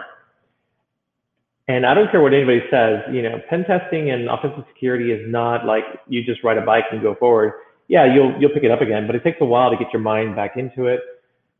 And 1.67 1.85
I 1.85 1.93
don't 1.93 2.09
care 2.11 2.21
what 2.21 2.33
anybody 2.33 2.61
says, 2.69 2.99
you 3.11 3.21
know, 3.23 3.41
pen 3.49 3.63
testing 3.65 4.11
and 4.11 4.29
offensive 4.29 4.63
security 4.73 5.11
is 5.11 5.21
not 5.31 5.65
like 5.65 5.83
you 6.07 6.23
just 6.23 6.43
ride 6.43 6.57
a 6.57 6.65
bike 6.65 6.85
and 6.91 7.01
go 7.01 7.15
forward. 7.15 7.53
Yeah, 7.87 8.05
you'll 8.11 8.39
you'll 8.39 8.51
pick 8.51 8.63
it 8.63 8.71
up 8.71 8.81
again, 8.81 9.07
but 9.07 9.15
it 9.15 9.23
takes 9.23 9.37
a 9.41 9.45
while 9.45 9.71
to 9.71 9.77
get 9.77 9.91
your 9.91 10.01
mind 10.01 10.35
back 10.35 10.57
into 10.57 10.85
it. 10.85 11.01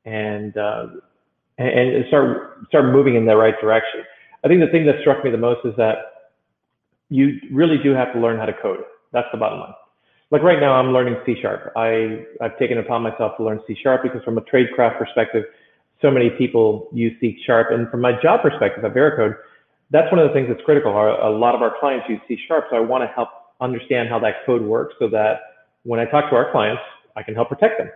And 0.06 0.56
uh, 0.58 0.88
and 1.58 2.06
start 2.08 2.66
start 2.68 2.86
moving 2.94 3.16
in 3.16 3.26
the 3.26 3.36
right 3.36 3.56
direction. 3.60 4.02
I 4.44 4.48
think 4.48 4.62
the 4.62 4.68
thing 4.68 4.86
that 4.86 4.96
struck 5.02 5.24
me 5.24 5.32
the 5.32 5.38
most 5.38 5.66
is 5.66 5.74
that 5.78 5.96
you 7.10 7.40
really 7.52 7.78
do 7.82 7.92
have 7.92 8.14
to 8.14 8.20
learn 8.20 8.38
how 8.38 8.46
to 8.46 8.54
code. 8.54 8.84
That's 9.12 9.28
the 9.32 9.40
bottom 9.40 9.60
line. 9.60 9.74
Like 10.32 10.42
right 10.42 10.60
now, 10.60 10.74
I'm 10.74 10.92
learning 10.92 11.18
C 11.26 11.36
sharp. 11.42 11.72
I 11.76 12.26
I've 12.42 12.58
taken 12.58 12.78
upon 12.80 13.04
myself 13.04 13.38
to 13.38 13.44
learn 13.44 13.60
C 13.68 13.78
sharp 13.82 14.04
because 14.04 14.24
from 14.24 14.38
a 14.38 14.42
tradecraft 14.42 14.98
perspective, 14.98 15.44
so 16.02 16.10
many 16.10 16.30
people 16.32 16.90
use 16.92 17.14
C 17.22 17.40
sharp, 17.46 17.72
and 17.72 17.90
from 17.90 18.02
my 18.02 18.20
job 18.22 18.42
perspective 18.42 18.84
at 18.84 18.94
Veracode, 18.94 19.36
that's 19.92 20.12
one 20.12 20.20
of 20.20 20.28
the 20.28 20.34
things 20.34 20.48
that's 20.50 20.64
critical. 20.66 20.92
Our, 20.92 21.10
a 21.10 21.30
lot 21.30 21.56
of 21.56 21.62
our 21.62 21.74
clients 21.80 22.08
use 22.10 22.20
C 22.28 22.40
sharp, 22.48 22.66
so 22.70 22.76
I 22.76 22.80
want 22.80 23.04
to 23.04 23.08
help 23.08 23.30
understand 23.62 24.10
how 24.10 24.20
that 24.20 24.46
code 24.46 24.62
works 24.62 24.96
so 25.00 25.08
that 25.10 25.40
when 25.84 26.00
I 26.00 26.06
talk 26.06 26.30
to 26.32 26.36
our 26.36 26.52
clients, 26.52 26.82
I 27.16 27.24
can 27.24 27.36
help 27.36 27.50
protect 27.50 27.78
them. 27.78 27.90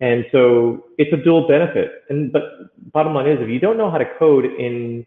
And 0.00 0.24
so 0.30 0.86
it's 0.98 1.12
a 1.12 1.16
dual 1.16 1.48
benefit. 1.48 2.04
And 2.10 2.32
but 2.32 2.42
bottom 2.92 3.14
line 3.14 3.28
is, 3.28 3.38
if 3.40 3.48
you 3.48 3.58
don't 3.58 3.76
know 3.76 3.90
how 3.90 3.98
to 3.98 4.06
code 4.18 4.44
in 4.44 5.06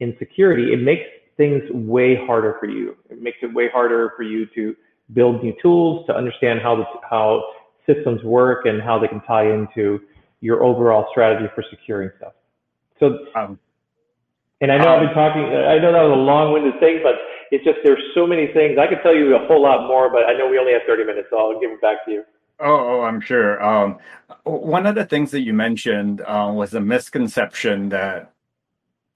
in 0.00 0.14
security, 0.18 0.72
it 0.72 0.80
makes 0.80 1.04
things 1.36 1.62
way 1.70 2.14
harder 2.14 2.56
for 2.60 2.66
you. 2.66 2.96
It 3.10 3.20
makes 3.20 3.38
it 3.42 3.52
way 3.52 3.68
harder 3.68 4.12
for 4.16 4.22
you 4.22 4.46
to 4.54 4.76
build 5.12 5.42
new 5.42 5.54
tools, 5.62 6.06
to 6.06 6.14
understand 6.14 6.60
how 6.62 6.76
the, 6.76 6.84
how 7.08 7.42
systems 7.86 8.22
work 8.22 8.66
and 8.66 8.82
how 8.82 8.98
they 8.98 9.08
can 9.08 9.20
tie 9.22 9.46
into 9.52 10.00
your 10.40 10.62
overall 10.62 11.06
strategy 11.10 11.50
for 11.54 11.64
securing 11.70 12.10
stuff. 12.18 12.32
So, 13.00 13.26
um, 13.34 13.58
and 14.60 14.72
I 14.72 14.78
know 14.78 14.88
um, 14.88 15.00
I've 15.00 15.06
been 15.06 15.14
talking. 15.14 15.42
I 15.42 15.78
know 15.78 15.92
that 15.92 16.02
was 16.02 16.12
a 16.12 16.20
long-winded 16.20 16.80
thing, 16.80 17.00
but 17.02 17.14
it's 17.50 17.64
just 17.64 17.78
there's 17.84 18.02
so 18.14 18.26
many 18.26 18.48
things. 18.52 18.78
I 18.78 18.86
could 18.86 18.98
tell 19.02 19.14
you 19.14 19.36
a 19.36 19.46
whole 19.46 19.62
lot 19.62 19.86
more, 19.86 20.10
but 20.10 20.28
I 20.28 20.32
know 20.34 20.48
we 20.48 20.58
only 20.58 20.72
have 20.72 20.82
30 20.86 21.04
minutes, 21.04 21.28
so 21.30 21.38
I'll 21.38 21.60
give 21.60 21.70
it 21.70 21.80
back 21.80 22.04
to 22.06 22.10
you. 22.10 22.24
Oh, 22.60 22.66
oh, 22.66 23.00
I'm 23.02 23.20
sure. 23.20 23.62
Um, 23.62 23.98
one 24.42 24.86
of 24.86 24.96
the 24.96 25.04
things 25.04 25.30
that 25.30 25.42
you 25.42 25.52
mentioned 25.52 26.22
uh, 26.22 26.50
was 26.52 26.74
a 26.74 26.80
misconception 26.80 27.90
that 27.90 28.32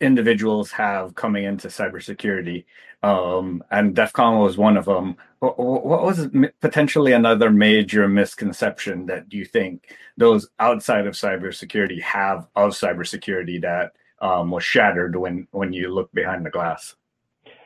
individuals 0.02 0.70
have 0.72 1.14
coming 1.14 1.44
into 1.44 1.68
cybersecurity, 1.68 2.64
um, 3.02 3.64
and 3.70 3.94
DEF 3.94 4.12
CON 4.12 4.38
was 4.40 4.56
one 4.56 4.76
of 4.76 4.84
them. 4.84 5.16
What, 5.40 5.58
what 5.58 6.02
was 6.02 6.28
potentially 6.60 7.12
another 7.12 7.50
major 7.50 8.08
misconception 8.08 9.06
that 9.06 9.32
you 9.32 9.44
think 9.44 9.94
those 10.16 10.48
outside 10.58 11.06
of 11.06 11.14
cybersecurity 11.14 12.00
have 12.02 12.46
of 12.54 12.72
cybersecurity 12.72 13.60
that 13.62 13.92
um, 14.20 14.50
was 14.50 14.64
shattered 14.64 15.16
when 15.16 15.48
when 15.50 15.72
you 15.72 15.92
look 15.92 16.12
behind 16.12 16.46
the 16.46 16.50
glass? 16.50 16.94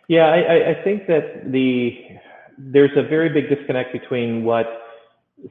Yeah, 0.09 0.27
I, 0.27 0.71
I 0.71 0.85
think 0.85 1.07
that 1.09 1.51
the 1.53 1.99
there's 2.57 2.97
a 2.97 3.03
very 3.03 3.29
big 3.29 3.49
disconnect 3.49 3.93
between 3.93 4.45
what 4.45 4.67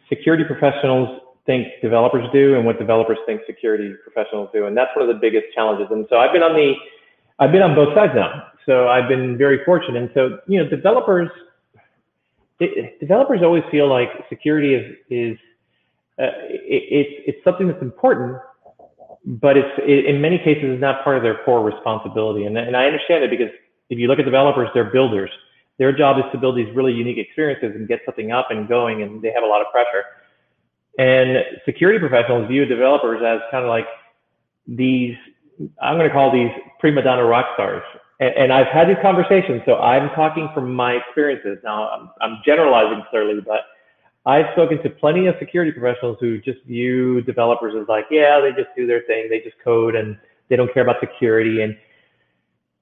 security 0.10 0.44
professionals 0.44 1.20
think 1.46 1.68
developers 1.82 2.28
do 2.34 2.56
and 2.56 2.66
what 2.66 2.80
developers 2.80 3.18
think 3.26 3.42
security 3.46 3.94
professionals 4.04 4.50
do. 4.54 4.66
And 4.66 4.76
that's 4.76 4.92
one 4.96 5.08
of 5.08 5.14
the 5.14 5.20
biggest 5.20 5.46
challenges. 5.54 5.88
And 5.92 6.06
so 6.10 6.18
I've 6.18 6.34
been 6.34 6.44
on 6.44 6.54
the, 6.54 6.74
I've 7.40 7.52
been 7.52 7.62
on 7.62 7.76
both 7.76 7.94
sides 7.96 8.14
now. 8.16 8.48
So 8.66 8.88
I've 8.88 9.08
been 9.08 9.38
very 9.38 9.64
fortunate. 9.64 10.02
And 10.02 10.10
so, 10.14 10.40
you 10.48 10.64
know, 10.64 10.70
developers, 10.70 11.30
it, 12.60 13.00
developers 13.00 13.42
always 13.44 13.64
feel 13.70 13.88
like 13.88 14.10
security 14.30 14.74
is, 14.74 14.96
is, 15.10 15.38
uh, 16.18 16.34
it, 16.50 16.84
it's, 16.90 17.24
it's 17.28 17.44
something 17.44 17.68
that's 17.68 17.82
important, 17.82 18.38
but 19.26 19.58
it's, 19.58 19.70
it, 19.80 20.06
in 20.06 20.22
many 20.22 20.40
cases, 20.40 20.64
is 20.64 20.82
not 20.82 21.04
part 21.04 21.18
of 21.18 21.24
their 21.24 21.44
core 21.44 21.64
responsibility. 21.64 22.46
And, 22.46 22.58
and 22.58 22.76
I 22.76 22.86
understand 22.86 23.24
it 23.24 23.30
because 23.30 23.52
if 23.90 24.00
you 24.00 24.08
look 24.08 24.18
at 24.18 24.26
developers, 24.26 24.70
they're 24.74 24.90
builders. 24.90 25.30
Their 25.78 25.96
job 25.96 26.18
is 26.18 26.24
to 26.32 26.40
build 26.40 26.58
these 26.58 26.74
really 26.74 26.94
unique 26.94 27.18
experiences 27.18 27.74
and 27.76 27.88
get 27.88 28.00
something 28.06 28.32
up 28.32 28.48
and 28.50 28.68
going, 28.68 29.04
and 29.04 29.22
they 29.22 29.32
have 29.32 29.44
a 29.44 29.48
lot 29.48 29.62
of 29.62 29.68
pressure. 29.72 30.06
And 30.98 31.38
security 31.66 32.00
professionals 32.00 32.48
view 32.48 32.66
developers 32.66 33.22
as 33.26 33.40
kind 33.52 33.64
of 33.66 33.70
like 33.70 33.86
these, 34.68 35.16
I'm 35.82 35.98
going 35.98 36.08
to 36.08 36.14
call 36.14 36.32
these 36.32 36.52
prima 36.80 37.02
donna 37.02 37.26
rock 37.26 37.48
stars. 37.56 37.84
And, 38.20 38.34
and 38.36 38.54
I've 38.54 38.68
had 38.68 38.88
these 38.88 38.98
conversations, 39.02 39.62
so 39.66 39.76
I'm 39.76 40.10
talking 40.16 40.50
from 40.54 40.74
my 40.74 40.94
experiences. 40.94 41.58
Now, 41.64 41.90
I'm, 41.90 42.10
I'm 42.22 42.38
generalizing 42.46 43.04
clearly, 43.10 43.42
but 43.46 43.62
I've 44.26 44.46
spoken 44.54 44.82
to 44.84 44.90
plenty 44.90 45.28
of 45.28 45.36
security 45.38 45.72
professionals 45.72 46.18
who 46.20 46.40
just 46.40 46.64
view 46.64 47.22
developers 47.22 47.76
as 47.80 47.88
like, 47.88 48.06
yeah, 48.10 48.40
they 48.40 48.52
just 48.52 48.74
do 48.76 48.88
their 48.88 49.02
thing, 49.02 49.28
they 49.30 49.40
just 49.42 49.58
code, 49.64 49.96
and 49.96 50.18
they 50.50 50.56
don't 50.56 50.74
care 50.74 50.84
about 50.84 50.98
security. 51.00 51.62
And 51.62 51.78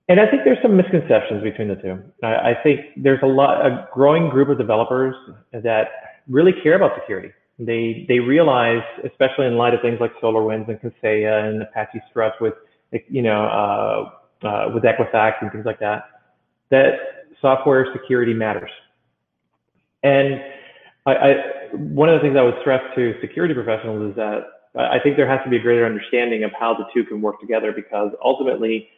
and 0.10 0.20
I 0.20 0.30
think 0.30 0.44
there's 0.44 0.62
some 0.62 0.76
misconceptions 0.76 1.44
between 1.44 1.70
the 1.70 1.76
two. 1.76 1.98
I, 2.22 2.52
I 2.52 2.58
think 2.62 2.82
there's 2.98 3.22
a 3.24 3.28
lot, 3.28 3.66
a 3.66 3.88
growing 3.94 4.30
group 4.30 4.50
of 4.50 4.58
developers 4.58 5.16
that 5.54 5.88
really 6.28 6.52
care 6.62 6.76
about 6.76 6.92
security. 7.00 7.32
They 7.66 8.06
they 8.08 8.20
realize, 8.20 8.84
especially 9.06 9.46
in 9.48 9.58
light 9.58 9.74
of 9.74 9.82
things 9.82 10.00
like 10.00 10.12
SolarWinds 10.22 10.68
and 10.70 10.80
Kaseya 10.80 11.50
and 11.50 11.62
Apache 11.62 12.02
Struts 12.10 12.36
with, 12.42 12.54
you 13.10 13.22
know, 13.22 13.44
uh, 13.46 14.48
uh, 14.48 14.72
with 14.74 14.84
Equifax 14.84 15.34
and 15.42 15.52
things 15.52 15.66
like 15.66 15.80
that, 15.80 16.06
that 16.70 16.94
software 17.42 17.88
security 17.94 18.34
matters. 18.34 18.72
And 20.04 20.42
I, 21.06 21.12
I, 21.12 21.34
one 21.74 22.10
of 22.10 22.16
the 22.16 22.22
things 22.22 22.36
I 22.38 22.44
would 22.44 22.56
stress 22.62 22.82
to 22.96 23.14
security 23.22 23.54
professionals 23.54 24.12
is 24.12 24.16
that 24.16 24.40
I 24.76 24.98
think 25.04 25.18
there 25.18 25.30
has 25.30 25.40
to 25.44 25.50
be 25.50 25.58
a 25.58 25.62
greater 25.62 25.86
understanding 25.86 26.44
of 26.44 26.52
how 26.60 26.74
the 26.74 26.86
two 26.94 27.04
can 27.04 27.22
work 27.22 27.40
together 27.40 27.72
because 27.72 28.12
ultimately 28.24 28.90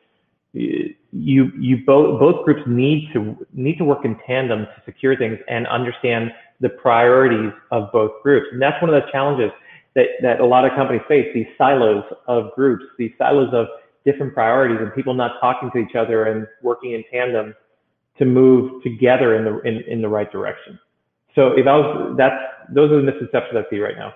you 0.53 1.51
you 1.60 1.77
both 1.86 2.17
both 2.19 2.45
groups 2.45 2.62
need 2.65 3.10
to 3.13 3.36
need 3.53 3.77
to 3.77 3.84
work 3.84 4.05
in 4.05 4.17
tandem 4.25 4.65
to 4.65 4.81
secure 4.86 5.17
things 5.17 5.38
and 5.50 5.67
understand 5.67 6.31
the 6.59 6.69
priorities 6.69 7.51
of 7.71 7.91
both 7.91 8.12
groups. 8.24 8.47
And 8.51 8.62
that's 8.62 8.81
one 8.81 8.93
of 8.93 9.01
the 9.01 9.12
challenges 9.12 9.51
that, 9.95 10.07
that 10.21 10.39
a 10.39 10.45
lot 10.45 10.65
of 10.65 10.71
companies 10.75 11.01
face, 11.07 11.27
these 11.33 11.47
silos 11.57 12.03
of 12.27 12.53
groups, 12.55 12.83
these 12.97 13.12
silos 13.17 13.53
of 13.53 13.67
different 14.05 14.33
priorities 14.33 14.77
and 14.79 14.93
people 14.93 15.13
not 15.13 15.39
talking 15.41 15.71
to 15.71 15.79
each 15.79 15.95
other 15.95 16.25
and 16.25 16.47
working 16.62 16.91
in 16.91 17.03
tandem 17.12 17.53
to 18.17 18.25
move 18.25 18.81
together 18.83 19.35
in 19.35 19.43
the 19.43 19.59
in, 19.62 19.81
in 19.88 20.01
the 20.01 20.07
right 20.07 20.31
direction. 20.31 20.79
So 21.33 21.47
if 21.57 21.67
I 21.67 21.75
was 21.75 22.15
that's 22.17 22.41
those 22.74 22.91
are 22.91 22.97
the 22.97 23.12
misconceptions 23.12 23.65
I 23.65 23.69
see 23.69 23.79
right 23.79 23.97
now. 23.97 24.13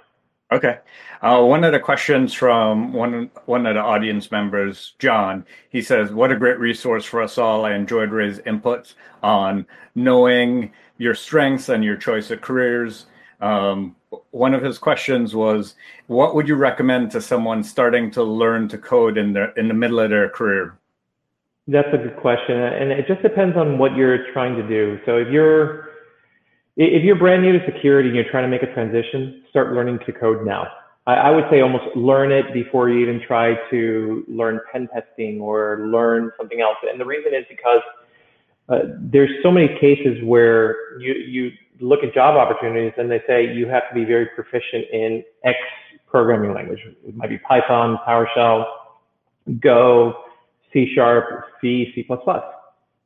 Okay. 0.51 0.79
Uh, 1.21 1.43
one 1.43 1.63
of 1.63 1.73
the 1.73 1.79
questions 1.79 2.33
from 2.33 2.93
one 2.93 3.29
one 3.45 3.65
of 3.65 3.75
the 3.75 3.81
audience 3.81 4.31
members, 4.31 4.95
John, 4.97 5.45
he 5.69 5.81
says, 5.81 6.11
"What 6.11 6.31
a 6.31 6.35
great 6.35 6.57
resource 6.59 7.05
for 7.05 7.21
us 7.21 7.37
all. 7.37 7.65
I 7.65 7.73
enjoyed 7.73 8.09
Ray's 8.09 8.39
inputs 8.39 8.95
on 9.21 9.67
knowing 9.93 10.71
your 10.99 11.15
strengths 11.15 11.69
and 11.69 11.83
your 11.83 11.95
choice 11.95 12.29
of 12.29 12.41
careers." 12.41 13.07
Um, 13.41 13.95
one 14.29 14.53
of 14.53 14.61
his 14.61 14.77
questions 14.77 15.35
was, 15.35 15.75
"What 16.05 16.35
would 16.35 16.47
you 16.47 16.55
recommend 16.55 17.09
to 17.11 17.21
someone 17.21 17.63
starting 17.63 18.11
to 18.11 18.21
learn 18.23 18.67
to 18.67 18.77
code 18.77 19.17
in 19.17 19.33
the 19.33 19.51
in 19.57 19.67
the 19.67 19.73
middle 19.73 19.99
of 19.99 20.11
their 20.11 20.29
career?" 20.29 20.75
That's 21.67 21.91
a 21.93 21.97
good 21.97 22.17
question, 22.17 22.57
and 22.57 22.91
it 22.91 23.07
just 23.07 23.21
depends 23.21 23.57
on 23.57 23.77
what 23.79 23.95
you're 23.95 24.31
trying 24.33 24.55
to 24.55 24.67
do. 24.67 24.99
So 25.05 25.17
if 25.17 25.29
you're 25.29 25.89
if 26.77 27.03
you're 27.03 27.17
brand 27.17 27.41
new 27.41 27.51
to 27.57 27.65
security 27.65 28.07
and 28.09 28.15
you're 28.15 28.31
trying 28.31 28.43
to 28.43 28.49
make 28.49 28.63
a 28.63 28.73
transition, 28.73 29.43
start 29.49 29.73
learning 29.73 29.99
to 30.05 30.13
code 30.13 30.45
now. 30.45 30.65
I, 31.07 31.15
I 31.15 31.29
would 31.29 31.45
say 31.51 31.61
almost 31.61 31.95
learn 31.95 32.31
it 32.31 32.53
before 32.53 32.89
you 32.89 32.99
even 32.99 33.21
try 33.25 33.55
to 33.69 34.23
learn 34.27 34.61
pen 34.71 34.87
testing 34.93 35.41
or 35.41 35.87
learn 35.87 36.31
something 36.37 36.61
else. 36.61 36.77
And 36.89 36.99
the 36.99 37.05
reason 37.05 37.33
is 37.33 37.45
because 37.49 37.81
uh, 38.69 38.79
there's 38.99 39.31
so 39.41 39.51
many 39.51 39.67
cases 39.79 40.17
where 40.23 40.99
you 40.99 41.13
you 41.13 41.51
look 41.79 42.03
at 42.03 42.13
job 42.13 42.35
opportunities 42.35 42.93
and 42.97 43.09
they 43.09 43.21
say 43.25 43.53
you 43.53 43.67
have 43.67 43.83
to 43.89 43.95
be 43.95 44.03
very 44.03 44.27
proficient 44.35 44.85
in 44.91 45.23
X 45.43 45.57
programming 46.07 46.53
language. 46.53 46.79
It 47.05 47.15
might 47.15 47.29
be 47.29 47.37
Python, 47.39 47.97
PowerShell, 48.07 48.65
Go, 49.59 50.13
C 50.73 50.91
Sharp, 50.93 51.45
C, 51.61 51.91
C++. 51.95 52.05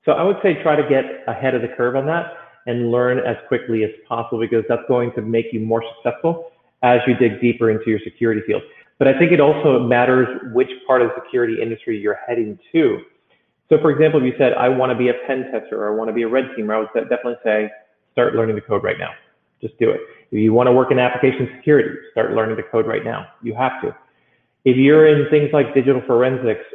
So 0.05 0.11
I 0.11 0.23
would 0.23 0.37
say 0.43 0.61
try 0.61 0.75
to 0.75 0.87
get 0.87 1.05
ahead 1.27 1.55
of 1.55 1.61
the 1.61 1.69
curve 1.69 1.95
on 1.95 2.05
that 2.07 2.33
and 2.65 2.91
learn 2.91 3.19
as 3.19 3.37
quickly 3.47 3.83
as 3.83 3.91
possible 4.07 4.39
because 4.39 4.63
that's 4.67 4.81
going 4.87 5.11
to 5.13 5.21
make 5.21 5.47
you 5.51 5.59
more 5.59 5.83
successful 5.95 6.51
as 6.81 6.99
you 7.07 7.15
dig 7.15 7.39
deeper 7.39 7.69
into 7.69 7.89
your 7.89 7.99
security 8.03 8.41
field. 8.45 8.61
But 8.99 9.07
I 9.07 9.17
think 9.17 9.31
it 9.31 9.39
also 9.39 9.79
matters 9.79 10.27
which 10.53 10.69
part 10.85 11.01
of 11.01 11.09
the 11.09 11.21
security 11.23 11.61
industry 11.61 11.97
you're 11.97 12.19
heading 12.27 12.59
to. 12.71 12.99
So 13.69 13.79
for 13.81 13.91
example, 13.91 14.19
if 14.19 14.25
you 14.25 14.33
said, 14.37 14.53
I 14.53 14.69
want 14.69 14.91
to 14.91 14.97
be 14.97 15.09
a 15.09 15.13
pen 15.25 15.45
tester 15.51 15.83
or 15.83 15.93
I 15.93 15.95
want 15.95 16.09
to 16.09 16.13
be 16.13 16.23
a 16.23 16.27
red 16.27 16.45
teamer, 16.57 16.75
I 16.75 16.79
would 16.79 17.09
definitely 17.09 17.35
say, 17.43 17.69
start 18.11 18.35
learning 18.35 18.55
the 18.55 18.61
code 18.61 18.83
right 18.83 18.97
now. 18.99 19.11
Just 19.61 19.77
do 19.79 19.89
it. 19.89 20.01
If 20.31 20.39
you 20.39 20.53
want 20.53 20.67
to 20.67 20.73
work 20.73 20.91
in 20.91 20.99
application 20.99 21.49
security, 21.57 21.89
start 22.11 22.33
learning 22.33 22.57
the 22.57 22.63
code 22.63 22.85
right 22.85 23.03
now. 23.03 23.27
You 23.41 23.55
have 23.55 23.81
to. 23.81 23.95
If 24.65 24.77
you're 24.77 25.07
in 25.07 25.29
things 25.29 25.49
like 25.53 25.73
digital 25.73 26.01
forensics 26.05 26.65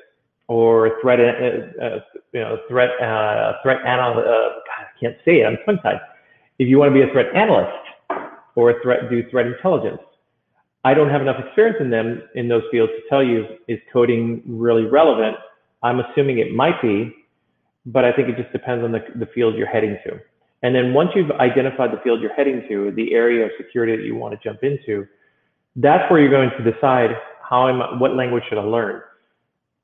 or 0.49 0.99
threat, 1.03 1.21
uh, 1.21 1.83
uh, 1.83 1.99
you 2.33 2.41
know, 2.41 2.59
threat, 2.69 2.91
uh, 3.01 3.55
threat 3.63 3.85
analyst, 3.87 4.27
uh, 4.27 4.31
God, 4.31 4.81
I 4.81 5.01
can't 5.01 5.17
say 5.25 5.41
it, 5.41 5.47
I'm 5.47 5.59
tongue 5.67 5.83
tied. 5.83 6.01
If 6.59 6.69
you 6.69 6.79
want 6.79 6.91
to 6.91 6.95
be 6.95 7.03
a 7.03 7.13
threat 7.13 7.27
analyst 7.35 7.77
or 8.55 8.81
threat, 8.83 9.11
do 9.11 9.23
threat 9.31 9.47
intelligence, 9.47 10.01
I 10.85 10.95
don't 10.95 11.11
have 11.11 11.21
enough 11.21 11.37
experience 11.45 11.79
in 11.81 11.91
them 11.91 12.23
in 12.35 12.49
those 12.49 12.63
fields 12.71 12.93
to 12.93 13.09
tell 13.09 13.23
you 13.23 13.45
is 13.67 13.79
coding 13.93 14.43
really 14.47 14.85
relevant. 14.85 15.37
I'm 15.83 16.01
assuming 16.01 16.39
it 16.39 16.55
might 16.55 16.81
be, 16.83 17.15
but 17.87 18.05
I 18.05 18.13
think 18.13 18.29
it 18.29 18.37
just 18.37 18.53
depends 18.53 18.85
on 18.85 18.93
the, 18.93 19.01
the 19.17 19.27
field 19.27 19.55
you're 19.57 19.69
heading 19.69 19.97
to. 20.07 20.19
And 20.63 20.75
then 20.75 20.93
once 20.93 21.11
you've 21.15 21.31
identified 21.31 21.93
the 21.93 22.01
field 22.03 22.21
you're 22.21 22.35
heading 22.35 22.65
to, 22.69 22.91
the 22.97 23.15
area 23.15 23.45
of 23.45 23.53
security 23.57 23.97
that 23.97 24.03
you 24.03 24.17
want 24.17 24.35
to 24.35 24.49
jump 24.49 24.61
into, 24.63 25.07
that's 25.77 26.11
where 26.11 26.21
you're 26.21 26.31
going 26.31 26.51
to 26.59 26.71
decide 26.71 27.11
how 27.49 27.69
am 27.69 28.01
what 28.01 28.17
language 28.17 28.43
should 28.49 28.59
I 28.59 28.63
learn. 28.63 29.01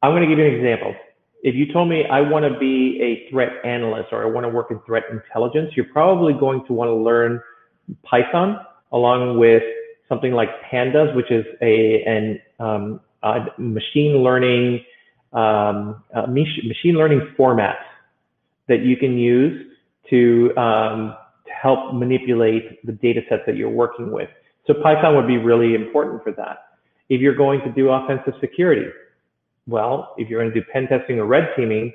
I'm 0.02 0.12
going 0.12 0.22
to 0.22 0.28
give 0.28 0.38
you 0.38 0.46
an 0.46 0.54
example. 0.54 0.94
If 1.42 1.54
you 1.54 1.72
told 1.72 1.88
me 1.88 2.04
I 2.10 2.20
want 2.20 2.50
to 2.50 2.58
be 2.58 2.98
a 3.00 3.30
threat 3.30 3.50
analyst 3.64 4.08
or 4.12 4.22
I 4.22 4.26
want 4.26 4.44
to 4.44 4.48
work 4.48 4.70
in 4.70 4.80
threat 4.86 5.04
intelligence, 5.10 5.70
you're 5.76 5.86
probably 5.86 6.32
going 6.32 6.66
to 6.66 6.72
want 6.72 6.88
to 6.88 6.94
learn 6.94 7.40
Python 8.02 8.58
along 8.92 9.38
with 9.38 9.62
something 10.08 10.32
like 10.32 10.48
Pandas, 10.70 11.14
which 11.14 11.30
is 11.30 11.44
a 11.62 12.02
an 12.04 12.40
um, 12.58 13.00
a 13.22 13.46
machine 13.58 14.22
learning 14.22 14.84
um, 15.34 16.02
machine 16.28 16.94
learning 16.94 17.34
formats 17.38 17.84
that 18.68 18.80
you 18.80 18.96
can 18.96 19.18
use 19.18 19.72
to, 20.10 20.56
um, 20.56 21.16
to 21.46 21.52
help 21.52 21.94
manipulate 21.94 22.84
the 22.86 22.92
data 22.92 23.20
sets 23.28 23.42
that 23.46 23.56
you're 23.56 23.70
working 23.70 24.12
with. 24.12 24.28
So 24.66 24.74
Python 24.74 25.14
would 25.16 25.26
be 25.26 25.36
really 25.36 25.74
important 25.74 26.22
for 26.22 26.32
that. 26.32 26.58
If 27.08 27.20
you're 27.20 27.34
going 27.34 27.60
to 27.60 27.72
do 27.72 27.90
offensive 27.90 28.34
security, 28.40 28.86
well, 29.66 30.14
if 30.16 30.28
you're 30.28 30.40
going 30.40 30.54
to 30.54 30.60
do 30.60 30.66
pen 30.72 30.86
testing 30.88 31.18
or 31.18 31.26
red 31.26 31.50
teaming, 31.56 31.92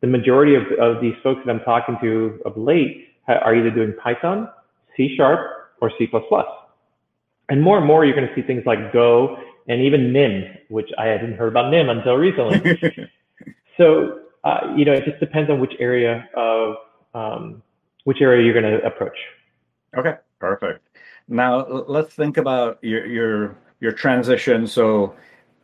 the 0.00 0.06
majority 0.06 0.54
of, 0.54 0.62
of 0.80 1.00
these 1.00 1.14
folks 1.22 1.40
that 1.44 1.50
I'm 1.50 1.60
talking 1.60 1.96
to 2.00 2.40
of 2.44 2.56
late 2.56 3.08
are 3.28 3.54
either 3.54 3.70
doing 3.70 3.94
Python, 4.02 4.48
C 4.96 5.14
Sharp, 5.16 5.40
or 5.80 5.92
C++. 5.98 6.08
And 7.50 7.62
more 7.62 7.78
and 7.78 7.86
more, 7.86 8.04
you're 8.04 8.16
going 8.16 8.28
to 8.28 8.34
see 8.34 8.46
things 8.46 8.62
like 8.66 8.92
Go 8.92 9.36
and 9.68 9.82
even 9.82 10.12
NIM, 10.12 10.56
which 10.68 10.90
I 10.98 11.06
hadn't 11.06 11.34
heard 11.34 11.48
about 11.48 11.70
NIM 11.70 11.90
until 11.90 12.16
recently. 12.16 13.10
so, 13.76 14.20
uh, 14.44 14.72
you 14.76 14.84
know, 14.84 14.92
it 14.92 15.04
just 15.04 15.20
depends 15.20 15.50
on 15.50 15.60
which 15.60 15.74
area 15.78 16.28
of 16.34 16.76
um, 17.14 17.62
which 18.04 18.20
area 18.20 18.44
you're 18.44 18.58
going 18.58 18.80
to 18.80 18.84
approach. 18.86 19.16
Okay, 19.96 20.14
perfect. 20.38 20.86
Now 21.28 21.66
let's 21.66 22.14
think 22.14 22.38
about 22.38 22.78
your 22.82 23.06
your 23.06 23.56
your 23.80 23.92
transition. 23.92 24.66
So 24.66 25.14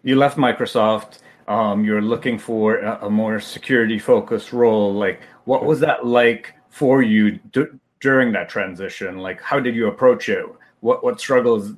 you 0.03 0.17
left 0.17 0.37
Microsoft. 0.37 1.19
Um, 1.49 1.85
you're 1.85 2.03
looking 2.03 2.39
for 2.39 2.79
a, 2.79 3.07
a 3.07 3.11
more 3.11 3.39
security 3.41 3.99
focused 3.99 4.53
role. 4.53 4.95
Like, 4.95 5.21
what 5.45 5.65
was 5.65 5.81
that 5.81 6.07
like 6.07 6.55
for 6.71 7.03
you 7.03 7.33
d- 7.53 7.67
during 8.01 8.33
that 8.33 8.49
transition? 8.49 9.19
Like, 9.19 9.43
how 9.43 9.61
did 9.61 9.75
you 9.75 9.89
approach 9.89 10.29
it? 10.29 10.45
What 10.81 11.03
what 11.03 11.21
struggles 11.21 11.73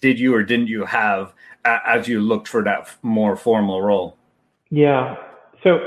did 0.00 0.18
you 0.18 0.34
or 0.34 0.42
didn't 0.42 0.68
you 0.68 0.84
have 0.86 1.34
as 1.86 2.08
you 2.08 2.20
looked 2.20 2.48
for 2.48 2.62
that 2.64 2.88
more 3.02 3.36
formal 3.36 3.82
role? 3.82 4.16
Yeah. 4.70 5.16
So 5.62 5.80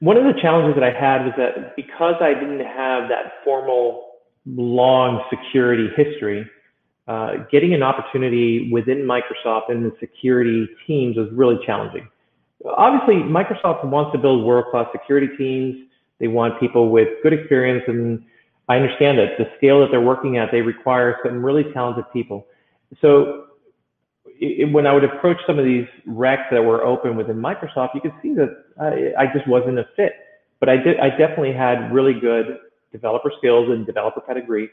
one 0.00 0.16
of 0.16 0.24
the 0.24 0.40
challenges 0.40 0.74
that 0.74 0.84
I 0.84 0.92
had 0.92 1.24
was 1.24 1.34
that 1.36 1.76
because 1.76 2.14
I 2.20 2.34
didn't 2.34 2.66
have 2.66 3.08
that 3.08 3.34
formal 3.44 4.08
long 4.46 5.22
security 5.30 5.88
history, 5.96 6.48
uh, 7.08 7.34
getting 7.50 7.74
an 7.74 7.82
opportunity 7.82 8.70
within 8.72 8.98
Microsoft 8.98 9.70
and 9.70 9.84
the 9.84 9.92
security 10.00 10.68
teams 10.86 11.16
was 11.16 11.28
really 11.32 11.58
challenging. 11.64 12.08
Obviously, 12.64 13.16
Microsoft 13.16 13.84
wants 13.84 14.12
to 14.12 14.18
build 14.18 14.44
world-class 14.44 14.86
security 14.92 15.28
teams. 15.36 15.88
They 16.20 16.28
want 16.28 16.60
people 16.60 16.90
with 16.90 17.08
good 17.22 17.32
experience, 17.32 17.82
and 17.88 18.24
I 18.68 18.76
understand 18.76 19.18
that 19.18 19.36
the 19.38 19.50
scale 19.56 19.80
that 19.80 19.88
they're 19.90 20.00
working 20.00 20.38
at, 20.38 20.50
they 20.52 20.60
require 20.60 21.18
some 21.24 21.44
really 21.44 21.64
talented 21.72 22.04
people. 22.12 22.46
So 23.00 23.46
it, 24.40 24.72
when 24.72 24.86
I 24.86 24.92
would 24.92 25.04
approach 25.04 25.38
some 25.46 25.58
of 25.58 25.64
these 25.64 25.86
recs 26.08 26.50
that 26.50 26.62
were 26.62 26.84
open 26.84 27.16
within 27.16 27.36
Microsoft, 27.36 27.94
you 27.94 28.00
could 28.00 28.14
see 28.22 28.34
that 28.34 28.64
I, 28.80 29.24
I 29.24 29.26
just 29.32 29.46
wasn't 29.48 29.78
a 29.78 29.86
fit. 29.96 30.12
But 30.60 30.68
I 30.68 30.76
did, 30.76 31.00
I 31.00 31.10
definitely 31.10 31.52
had 31.52 31.92
really 31.92 32.14
good 32.18 32.58
developer 32.92 33.32
skills 33.38 33.68
and 33.70 33.84
developer 33.86 34.20
pedigree. 34.20 34.70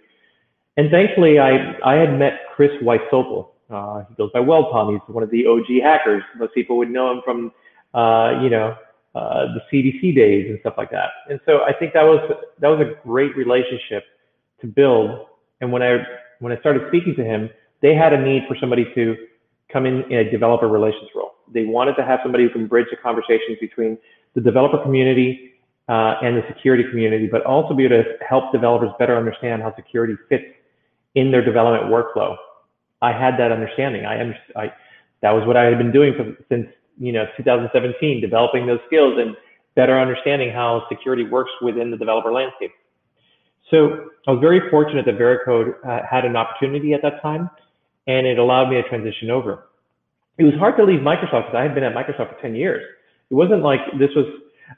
And 0.78 0.92
thankfully, 0.92 1.40
I, 1.40 1.76
I 1.84 1.96
had 1.96 2.18
met 2.18 2.42
Chris 2.56 2.72
Wysopal. 2.82 3.50
Uh, 3.70 4.04
he 4.08 4.16
goes 4.16 4.32
by 4.32 4.40
Weld 4.40 4.72
Pond. 4.72 5.00
He's 5.06 5.14
one 5.14 5.24
of 5.24 5.30
the 5.32 5.46
OG 5.46 5.82
hackers. 5.84 6.24
Most 6.38 6.54
people 6.54 6.78
would 6.78 6.90
know 6.90 7.12
him 7.12 7.22
from, 7.24 7.52
uh, 7.94 8.40
you 8.42 8.50
know, 8.50 8.76
uh, 9.16 9.46
the 9.54 9.62
CDC 9.72 10.16
days 10.16 10.48
and 10.50 10.60
stuff 10.62 10.76
like 10.78 10.92
that. 10.92 11.10
And 11.30 11.40
so 11.46 11.64
I 11.64 11.74
think 11.74 11.94
that 11.94 12.04
was 12.04 12.20
that 12.60 12.68
was 12.68 12.80
a 12.80 13.08
great 13.08 13.36
relationship 13.36 14.04
to 14.62 14.68
build. 14.68 15.26
And 15.62 15.72
when 15.72 15.82
I 15.82 15.98
when 16.40 16.54
I 16.54 16.60
started 16.60 16.84
speaking 16.90 17.16
to 17.16 17.24
him, 17.24 17.50
they 17.82 17.96
had 17.96 18.14
a 18.14 18.22
need 18.22 18.44
for 18.48 18.56
somebody 18.60 18.86
to 18.96 19.16
come 19.72 19.86
in 19.86 20.04
in 20.12 20.20
a 20.20 20.32
developer 20.32 20.68
relations 20.68 21.10
role. 21.16 21.32
They 21.54 21.66
wanted 21.66 21.96
to 21.96 22.06
have 22.06 22.20
somebody 22.24 22.44
who 22.46 22.50
can 22.50 22.68
bridge 22.68 22.88
the 22.92 22.98
conversations 22.98 23.58
between 23.60 23.98
the 24.36 24.42
developer 24.42 24.82
community 24.82 25.54
uh, 25.88 26.16
and 26.22 26.38
the 26.38 26.44
security 26.48 26.84
community, 26.90 27.28
but 27.28 27.44
also 27.46 27.74
be 27.74 27.86
able 27.86 28.04
to 28.04 28.04
help 28.28 28.52
developers 28.52 28.92
better 29.00 29.18
understand 29.18 29.62
how 29.62 29.76
security 29.76 30.16
fits 30.30 30.46
in 31.16 31.32
their 31.32 31.44
development 31.44 31.92
workflow. 31.92 32.36
I 33.02 33.12
had 33.12 33.40
that 33.40 33.52
understanding. 33.52 34.06
I, 34.06 34.36
I 34.56 34.74
that 35.22 35.32
was 35.32 35.46
what 35.48 35.58
I 35.58 35.66
had 35.66 35.78
been 35.78 35.92
doing 35.92 36.14
for, 36.16 36.36
since 36.50 36.68
you 36.98 37.12
know 37.12 37.26
2017, 37.38 38.22
developing 38.22 38.68
those 38.68 38.80
skills 38.88 39.18
and 39.20 39.36
better 39.76 40.00
understanding 40.00 40.52
how 40.52 40.86
security 40.90 41.24
works 41.24 41.52
within 41.62 41.92
the 41.92 41.98
developer 41.98 42.32
landscape. 42.32 42.72
So 43.72 44.10
I 44.28 44.32
was 44.32 44.42
very 44.42 44.70
fortunate 44.70 45.06
that 45.06 45.18
Veracode 45.18 45.74
uh, 45.86 46.06
had 46.10 46.26
an 46.26 46.36
opportunity 46.36 46.94
at 46.94 47.02
that 47.04 47.22
time 47.22 47.50
and 48.10 48.26
it 48.26 48.40
allowed 48.40 48.70
me 48.70 48.82
to 48.82 48.90
transition 48.90 49.30
over. 49.30 49.66
It 50.40 50.44
was 50.44 50.56
hard 50.56 50.78
to 50.78 50.84
leave 50.84 51.02
Microsoft 51.02 51.46
because 51.46 51.56
I 51.56 51.62
had 51.62 51.76
been 51.76 51.84
at 51.84 51.94
Microsoft 51.94 52.34
for 52.34 52.42
10 52.42 52.56
years. 52.56 52.84
It 53.30 53.36
wasn't 53.36 53.62
like 53.62 53.82
this 54.00 54.10
was, 54.16 54.26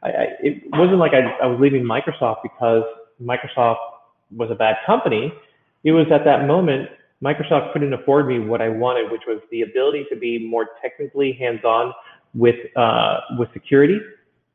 I, 0.04 0.10
I, 0.10 0.26
it 0.42 0.64
wasn't 0.74 0.98
like 0.98 1.14
I, 1.14 1.22
I 1.42 1.48
was 1.48 1.58
leaving 1.62 1.84
Microsoft 1.84 2.44
because 2.44 2.84
Microsoft 3.24 3.78
was 4.36 4.52
a 4.52 4.56
bad 4.56 4.76
company. 4.86 5.32
It 5.86 5.94
was 5.94 6.08
at 6.12 6.26
that 6.26 6.46
moment, 6.46 6.90
Microsoft 7.24 7.72
couldn't 7.72 7.94
afford 7.94 8.28
me 8.28 8.40
what 8.40 8.62
I 8.62 8.68
wanted, 8.68 9.10
which 9.10 9.22
was 9.26 9.40
the 9.50 9.62
ability 9.62 10.08
to 10.12 10.18
be 10.18 10.46
more 10.46 10.68
technically 10.82 11.32
hands-on 11.32 11.94
with, 12.34 12.58
uh, 12.76 13.20
with 13.40 13.48
security 13.54 14.00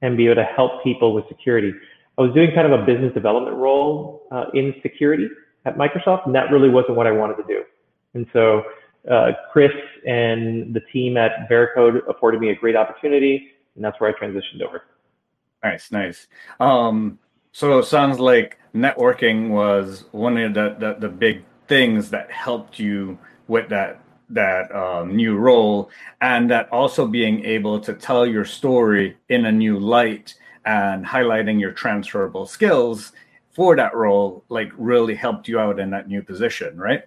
and 0.03 0.19
be 0.19 0.27
able 0.27 0.35
to 0.35 0.45
help 0.45 0.85
people 0.85 1.15
with 1.15 1.25
security. 1.29 1.73
I 2.19 2.23
was 2.23 2.35
doing 2.35 2.51
kind 2.55 2.71
of 2.71 2.79
a 2.79 2.85
business 2.85 3.15
development 3.15 3.57
role 3.57 4.27
uh, 4.31 4.47
in 4.53 4.75
security 4.83 5.29
at 5.65 5.79
Microsoft, 5.79 6.27
and 6.27 6.35
that 6.35 6.51
really 6.51 6.69
wasn't 6.69 6.97
what 6.97 7.07
I 7.07 7.12
wanted 7.12 7.37
to 7.37 7.45
do. 7.45 7.62
And 8.16 8.26
so 8.33 8.64
uh, 9.11 9.33
Chris 9.52 9.72
and 10.07 10.72
the 10.74 10.81
team 10.92 11.18
at 11.18 11.48
Veracode 11.50 12.00
afforded 12.09 12.40
me 12.40 12.48
a 12.48 12.55
great 12.55 12.74
opportunity, 12.74 13.48
and 13.74 13.85
that's 13.85 14.00
where 14.00 14.11
I 14.11 14.18
transitioned 14.18 14.62
over. 14.66 14.85
Nice, 15.62 15.92
nice. 15.92 16.26
Um, 16.59 17.18
so 17.52 17.79
it 17.79 17.85
sounds 17.85 18.18
like 18.18 18.59
networking 18.74 19.50
was 19.50 20.07
one 20.12 20.38
of 20.38 20.55
the, 20.55 20.76
the, 20.79 20.96
the 20.98 21.09
big 21.09 21.44
things 21.68 22.11
that 22.11 22.31
helped 22.31 22.79
you 22.79 23.18
with 23.48 23.68
that 23.68 24.00
that 24.29 24.74
um, 24.74 25.14
new 25.14 25.37
role, 25.37 25.88
and 26.20 26.50
that 26.50 26.68
also 26.70 27.07
being 27.07 27.44
able 27.44 27.79
to 27.79 27.94
tell 27.94 28.26
your 28.26 28.44
story 28.44 29.16
in 29.29 29.46
a 29.46 29.52
new 29.52 29.79
light 29.79 30.35
and 30.64 31.07
highlighting 31.07 31.61
your 31.61 31.70
transferable 31.70 32.44
skills 32.44 33.12
for 33.52 33.76
that 33.76 33.94
role, 33.94 34.42
like 34.48 34.72
really 34.76 35.14
helped 35.14 35.46
you 35.46 35.61
out 35.61 35.79
in 35.79 35.90
that 35.90 36.09
new 36.09 36.22
position, 36.22 36.76
right? 36.76 37.05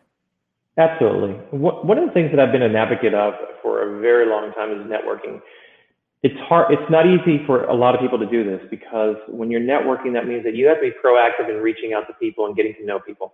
Absolutely. 0.80 1.34
One 1.52 1.98
of 1.98 2.08
the 2.08 2.14
things 2.14 2.32
that 2.32 2.40
I've 2.40 2.54
been 2.54 2.62
an 2.62 2.74
advocate 2.78 3.14
of 3.14 3.34
for 3.62 3.84
a 3.84 4.00
very 4.00 4.26
long 4.26 4.54
time 4.54 4.72
is 4.72 4.88
networking. 4.88 5.42
It's 6.24 6.40
hard, 6.48 6.72
it's 6.72 6.90
not 6.90 7.06
easy 7.06 7.44
for 7.46 7.66
a 7.66 7.74
lot 7.74 7.96
of 7.96 8.02
people 8.02 8.18
to 8.18 8.26
do 8.26 8.46
this 8.46 8.62
because 8.70 9.18
when 9.28 9.52
you're 9.52 9.60
networking, 9.60 10.14
that 10.14 10.26
means 10.26 10.46
that 10.46 10.56
you 10.56 10.68
have 10.68 10.78
to 10.78 10.84
be 10.84 10.94
proactive 11.04 11.50
in 11.50 11.58
reaching 11.62 11.92
out 11.92 12.08
to 12.08 12.14
people 12.14 12.46
and 12.46 12.56
getting 12.56 12.74
to 12.76 12.86
know 12.86 12.98
people. 12.98 13.34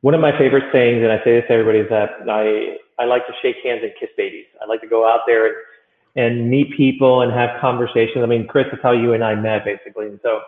one 0.00 0.14
of 0.14 0.20
my 0.20 0.36
favorite 0.36 0.64
sayings, 0.72 1.02
and 1.02 1.12
I 1.12 1.22
say 1.22 1.38
this 1.38 1.44
to 1.46 1.52
everybody, 1.52 1.78
is 1.78 1.88
that 1.90 2.10
I, 2.28 2.76
I 3.00 3.06
like 3.06 3.26
to 3.28 3.32
shake 3.40 3.56
hands 3.62 3.82
and 3.84 3.92
kiss 4.00 4.10
babies. 4.16 4.46
I 4.60 4.66
like 4.66 4.80
to 4.80 4.88
go 4.88 5.08
out 5.08 5.20
there 5.26 5.46
and, 5.46 5.54
and 6.16 6.50
meet 6.50 6.76
people 6.76 7.22
and 7.22 7.32
have 7.32 7.60
conversations. 7.60 8.22
I 8.22 8.26
mean, 8.26 8.48
Chris, 8.48 8.66
that's 8.70 8.82
how 8.82 8.92
you 8.92 9.12
and 9.12 9.22
I 9.22 9.36
met 9.36 9.64
basically. 9.64 10.06
And 10.06 10.18
so 10.24 10.40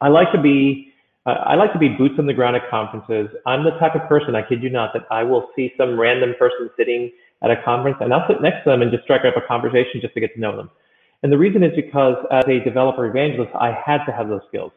I 0.00 0.08
like 0.08 0.32
to 0.32 0.40
be, 0.40 0.92
I 1.30 1.54
like 1.54 1.72
to 1.72 1.78
be 1.78 1.88
boots 1.88 2.14
on 2.18 2.26
the 2.26 2.34
ground 2.34 2.56
at 2.56 2.68
conferences. 2.70 3.28
I'm 3.46 3.64
the 3.64 3.72
type 3.78 3.94
of 3.94 4.08
person, 4.08 4.34
I 4.34 4.42
kid 4.42 4.62
you 4.62 4.70
not, 4.70 4.92
that 4.94 5.02
I 5.10 5.22
will 5.22 5.48
see 5.56 5.72
some 5.76 5.98
random 5.98 6.34
person 6.38 6.70
sitting 6.76 7.12
at 7.42 7.50
a 7.50 7.62
conference 7.64 7.98
and 8.00 8.12
I'll 8.12 8.26
sit 8.28 8.42
next 8.42 8.64
to 8.64 8.70
them 8.70 8.82
and 8.82 8.90
just 8.90 9.04
strike 9.04 9.24
up 9.24 9.36
a 9.36 9.46
conversation 9.46 10.00
just 10.00 10.14
to 10.14 10.20
get 10.20 10.34
to 10.34 10.40
know 10.40 10.56
them. 10.56 10.70
And 11.22 11.32
the 11.32 11.38
reason 11.38 11.62
is 11.62 11.72
because 11.76 12.16
as 12.30 12.44
a 12.48 12.64
developer 12.64 13.06
evangelist, 13.06 13.52
I 13.54 13.72
had 13.84 14.04
to 14.06 14.12
have 14.12 14.28
those 14.28 14.40
skills. 14.48 14.72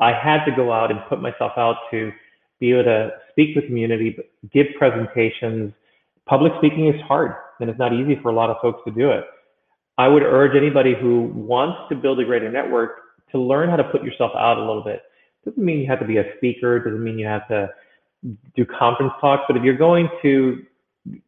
I 0.00 0.12
had 0.12 0.44
to 0.46 0.52
go 0.56 0.72
out 0.72 0.90
and 0.90 1.00
put 1.08 1.22
myself 1.22 1.52
out 1.56 1.76
to 1.90 2.10
be 2.58 2.72
able 2.72 2.84
to 2.84 3.10
speak 3.30 3.54
to 3.54 3.60
the 3.60 3.66
community, 3.66 4.16
give 4.52 4.66
presentations. 4.78 5.72
Public 6.26 6.52
speaking 6.58 6.88
is 6.88 7.00
hard 7.02 7.34
and 7.60 7.70
it's 7.70 7.78
not 7.78 7.92
easy 7.92 8.18
for 8.22 8.30
a 8.30 8.34
lot 8.34 8.50
of 8.50 8.56
folks 8.60 8.80
to 8.86 8.92
do 8.92 9.10
it. 9.10 9.24
I 9.98 10.08
would 10.08 10.22
urge 10.22 10.56
anybody 10.56 10.94
who 11.00 11.32
wants 11.34 11.88
to 11.90 11.96
build 11.96 12.18
a 12.20 12.24
greater 12.24 12.50
network 12.50 12.98
to 13.32 13.38
learn 13.38 13.68
how 13.68 13.76
to 13.76 13.84
put 13.84 14.02
yourself 14.02 14.32
out 14.36 14.58
a 14.58 14.60
little 14.60 14.84
bit. 14.84 15.02
Doesn't 15.44 15.62
mean 15.62 15.80
you 15.80 15.86
have 15.86 16.00
to 16.00 16.06
be 16.06 16.18
a 16.18 16.24
speaker, 16.36 16.78
doesn't 16.78 17.02
mean 17.02 17.18
you 17.18 17.26
have 17.26 17.46
to 17.48 17.70
do 18.54 18.64
conference 18.64 19.12
talks, 19.20 19.42
but 19.48 19.56
if 19.56 19.62
you're 19.62 19.76
going 19.76 20.08
to 20.22 20.64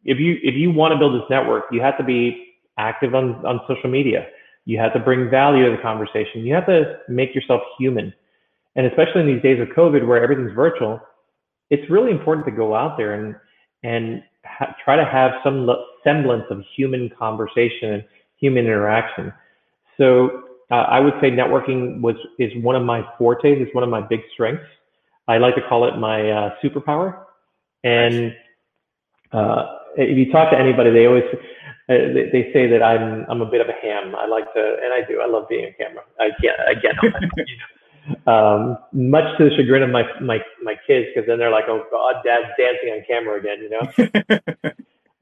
if 0.05 0.19
you 0.19 0.37
if 0.41 0.55
you 0.55 0.71
want 0.71 0.93
to 0.93 0.97
build 0.97 1.15
this 1.15 1.29
network, 1.29 1.65
you 1.71 1.81
have 1.81 1.97
to 1.97 2.03
be 2.03 2.53
active 2.77 3.13
on, 3.13 3.45
on 3.45 3.59
social 3.67 3.89
media. 3.89 4.27
You 4.65 4.79
have 4.79 4.93
to 4.93 4.99
bring 4.99 5.29
value 5.29 5.65
to 5.65 5.75
the 5.75 5.81
conversation. 5.81 6.41
You 6.41 6.53
have 6.55 6.65
to 6.67 6.97
make 7.07 7.35
yourself 7.35 7.61
human. 7.77 8.13
And 8.75 8.87
especially 8.87 9.21
in 9.21 9.27
these 9.27 9.41
days 9.41 9.61
of 9.61 9.67
COVID 9.69 10.05
where 10.07 10.21
everything's 10.21 10.53
virtual, 10.53 10.99
it's 11.69 11.89
really 11.89 12.11
important 12.11 12.45
to 12.47 12.51
go 12.51 12.75
out 12.75 12.97
there 12.97 13.13
and 13.13 13.35
and 13.83 14.23
ha- 14.45 14.75
try 14.83 14.95
to 14.95 15.05
have 15.05 15.31
some 15.43 15.69
semblance 16.03 16.45
of 16.49 16.63
human 16.75 17.09
conversation 17.17 17.93
and 17.93 18.03
human 18.37 18.65
interaction. 18.65 19.31
So 19.97 20.44
uh, 20.71 20.75
I 20.75 20.99
would 20.99 21.13
say 21.21 21.29
networking 21.29 22.01
was 22.01 22.15
is 22.39 22.51
one 22.63 22.75
of 22.75 22.83
my 22.83 23.03
fortes. 23.17 23.57
It's 23.59 23.73
one 23.75 23.83
of 23.83 23.89
my 23.89 24.01
big 24.01 24.21
strengths. 24.33 24.65
I 25.27 25.37
like 25.37 25.55
to 25.55 25.61
call 25.67 25.87
it 25.87 25.97
my 25.97 26.29
uh, 26.29 26.55
superpower. 26.63 27.25
And 27.83 28.35
uh, 29.31 29.77
if 29.95 30.17
you 30.17 30.31
talk 30.31 30.51
to 30.51 30.57
anybody, 30.57 30.91
they 30.91 31.05
always 31.05 31.23
uh, 31.87 31.93
they, 32.13 32.29
they, 32.31 32.49
say 32.51 32.67
that 32.67 32.81
I'm 32.81 33.25
I'm 33.29 33.41
a 33.41 33.45
bit 33.45 33.61
of 33.61 33.67
a 33.69 33.73
ham. 33.73 34.15
I 34.15 34.25
like 34.25 34.51
to, 34.53 34.77
and 34.83 34.91
I 34.91 35.07
do. 35.07 35.21
I 35.21 35.27
love 35.27 35.47
being 35.47 35.65
a 35.65 35.73
camera. 35.73 36.03
I 36.19 36.29
can't. 36.41 36.59
I 36.67 36.73
get 36.73 38.27
um, 38.27 38.77
much 38.91 39.37
to 39.37 39.49
the 39.49 39.55
chagrin 39.55 39.83
of 39.83 39.91
my 39.91 40.03
my 40.19 40.39
my 40.63 40.75
kids, 40.87 41.07
because 41.13 41.27
then 41.27 41.37
they're 41.37 41.51
like, 41.51 41.65
"Oh 41.67 41.85
God, 41.91 42.23
Dad's 42.25 42.47
dancing 42.57 42.89
on 42.89 43.03
camera 43.07 43.39
again," 43.39 43.59
you 43.61 43.69
know. 43.69 44.71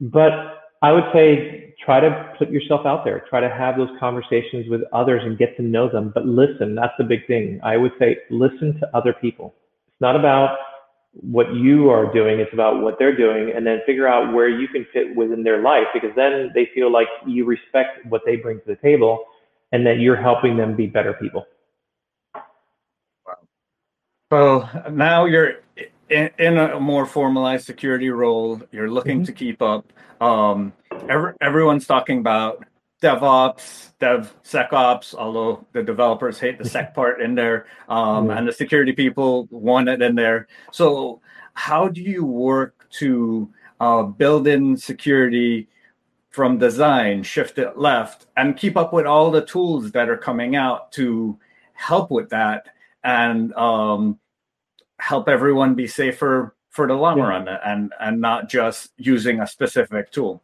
but 0.00 0.63
I 0.82 0.92
would 0.92 1.04
say 1.12 1.74
try 1.84 2.00
to 2.00 2.32
put 2.38 2.50
yourself 2.50 2.86
out 2.86 3.04
there. 3.04 3.24
Try 3.28 3.40
to 3.40 3.48
have 3.48 3.76
those 3.76 3.90
conversations 3.98 4.68
with 4.68 4.82
others 4.92 5.22
and 5.24 5.36
get 5.36 5.56
to 5.56 5.62
know 5.62 5.88
them. 5.88 6.12
But 6.14 6.26
listen, 6.26 6.74
that's 6.74 6.92
the 6.98 7.04
big 7.04 7.26
thing. 7.26 7.60
I 7.62 7.76
would 7.76 7.92
say 7.98 8.18
listen 8.30 8.78
to 8.80 8.96
other 8.96 9.12
people. 9.12 9.54
It's 9.88 10.00
not 10.00 10.16
about 10.16 10.58
what 11.12 11.54
you 11.54 11.90
are 11.90 12.12
doing. 12.12 12.40
It's 12.40 12.52
about 12.52 12.80
what 12.80 12.98
they're 12.98 13.16
doing, 13.16 13.52
and 13.54 13.64
then 13.66 13.80
figure 13.86 14.08
out 14.08 14.32
where 14.32 14.48
you 14.48 14.66
can 14.66 14.84
fit 14.92 15.14
within 15.14 15.44
their 15.44 15.62
life, 15.62 15.86
because 15.94 16.10
then 16.16 16.50
they 16.54 16.68
feel 16.74 16.90
like 16.90 17.06
you 17.26 17.44
respect 17.44 18.04
what 18.06 18.22
they 18.26 18.36
bring 18.36 18.58
to 18.58 18.66
the 18.66 18.76
table, 18.76 19.24
and 19.70 19.86
that 19.86 20.00
you're 20.00 20.20
helping 20.20 20.56
them 20.56 20.74
be 20.74 20.86
better 20.86 21.12
people. 21.12 21.46
Well, 24.30 24.68
now 24.90 25.26
you're 25.26 25.62
in, 26.08 26.58
a 26.58 26.80
more 26.80 27.06
formalized 27.06 27.64
security 27.64 28.10
role. 28.10 28.60
You're 28.72 28.90
looking 28.90 29.18
mm-hmm. 29.18 29.26
to 29.26 29.32
keep 29.32 29.62
up. 29.62 29.92
Um, 30.24 30.72
every, 31.08 31.34
everyone's 31.42 31.86
talking 31.86 32.18
about 32.18 32.64
DevOps, 33.02 33.92
DevSecOps, 34.00 35.14
although 35.14 35.66
the 35.72 35.82
developers 35.82 36.40
hate 36.40 36.56
the 36.56 36.66
sec 36.66 36.94
part 36.98 37.20
in 37.20 37.34
there, 37.34 37.66
um, 37.90 38.30
and 38.30 38.48
the 38.48 38.52
security 38.52 38.92
people 38.92 39.46
want 39.50 39.90
it 39.90 40.00
in 40.00 40.14
there. 40.14 40.48
So, 40.72 41.20
how 41.52 41.88
do 41.88 42.00
you 42.00 42.24
work 42.24 42.88
to 43.00 43.52
uh, 43.80 44.04
build 44.04 44.48
in 44.48 44.78
security 44.78 45.68
from 46.30 46.58
design, 46.58 47.22
shift 47.22 47.58
it 47.58 47.76
left, 47.76 48.26
and 48.36 48.56
keep 48.56 48.78
up 48.78 48.94
with 48.94 49.04
all 49.04 49.30
the 49.30 49.44
tools 49.44 49.92
that 49.92 50.08
are 50.08 50.16
coming 50.16 50.56
out 50.56 50.90
to 50.92 51.38
help 51.74 52.10
with 52.10 52.30
that? 52.30 52.68
And 53.04 53.52
um, 53.52 54.18
help 54.98 55.28
everyone 55.28 55.74
be 55.74 55.86
safer 55.86 56.54
for 56.74 56.88
the 56.88 56.94
long 56.94 57.18
yeah. 57.18 57.24
run 57.24 57.48
and 57.48 57.92
and 58.00 58.20
not 58.20 58.48
just 58.48 58.92
using 58.96 59.40
a 59.40 59.46
specific 59.46 60.10
tool. 60.10 60.42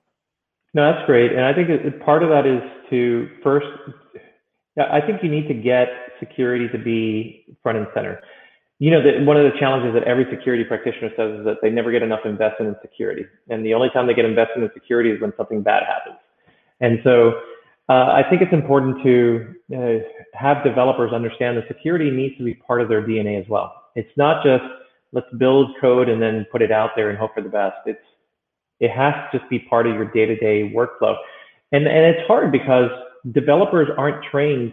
No 0.73 0.91
that's 0.91 1.05
great. 1.07 1.33
And 1.33 1.45
i 1.45 1.53
think 1.53 1.69
it, 1.69 2.01
part 2.01 2.23
of 2.23 2.31
that 2.31 2.47
is 2.47 2.63
to 2.91 3.29
first 3.43 3.67
i 4.79 5.01
think 5.01 5.23
you 5.23 5.29
need 5.29 5.49
to 5.49 5.55
get 5.55 5.89
security 6.21 6.69
to 6.69 6.79
be 6.79 7.57
front 7.63 7.79
and 7.79 7.89
center. 7.93 8.21
You 8.79 8.91
know 8.93 9.03
that 9.03 9.27
one 9.27 9.37
of 9.37 9.53
the 9.53 9.59
challenges 9.59 9.93
that 9.93 10.05
every 10.05 10.27
security 10.31 10.65
practitioner 10.65 11.11
says 11.17 11.41
is 11.41 11.45
that 11.45 11.57
they 11.61 11.69
never 11.69 11.91
get 11.91 12.03
enough 12.03 12.21
investment 12.25 12.69
in 12.75 12.77
security. 12.81 13.27
And 13.51 13.67
the 13.67 13.75
only 13.75 13.91
time 13.91 14.07
they 14.07 14.15
get 14.15 14.25
investment 14.25 14.65
in 14.65 14.71
security 14.73 15.11
is 15.11 15.21
when 15.21 15.33
something 15.37 15.63
bad 15.63 15.83
happens. 15.83 16.19
And 16.81 17.01
so 17.05 17.41
uh, 17.91 18.13
I 18.13 18.23
think 18.31 18.41
it's 18.41 18.53
important 18.53 19.03
to 19.03 19.55
uh, 19.77 19.99
have 20.33 20.63
developers 20.63 21.13
understand 21.13 21.59
that 21.59 21.67
security 21.67 22.11
needs 22.11 22.39
to 22.39 22.45
be 22.45 22.55
part 22.55 22.81
of 22.81 22.89
their 22.89 23.03
DNA 23.03 23.39
as 23.43 23.49
well. 23.49 23.75
It's 23.97 24.17
not 24.17 24.45
just 24.45 24.65
let's 25.13 25.27
build 25.39 25.71
code 25.81 26.09
and 26.09 26.21
then 26.21 26.47
put 26.51 26.63
it 26.63 26.71
out 26.73 26.91
there 26.97 27.11
and 27.11 27.19
hope 27.19 27.35
for 27.35 27.43
the 27.43 27.49
best. 27.49 27.77
It's 27.87 27.99
it 28.79 28.91
has 28.91 29.15
to 29.31 29.39
just 29.39 29.51
be 29.51 29.59
part 29.59 29.87
of 29.87 29.95
your 29.95 30.07
day-to-day 30.07 30.73
workflow. 30.75 31.17
And 31.73 31.87
and 31.87 32.05
it's 32.07 32.27
hard 32.27 32.51
because 32.51 32.91
developers 33.33 33.89
aren't 33.97 34.25
trained 34.31 34.73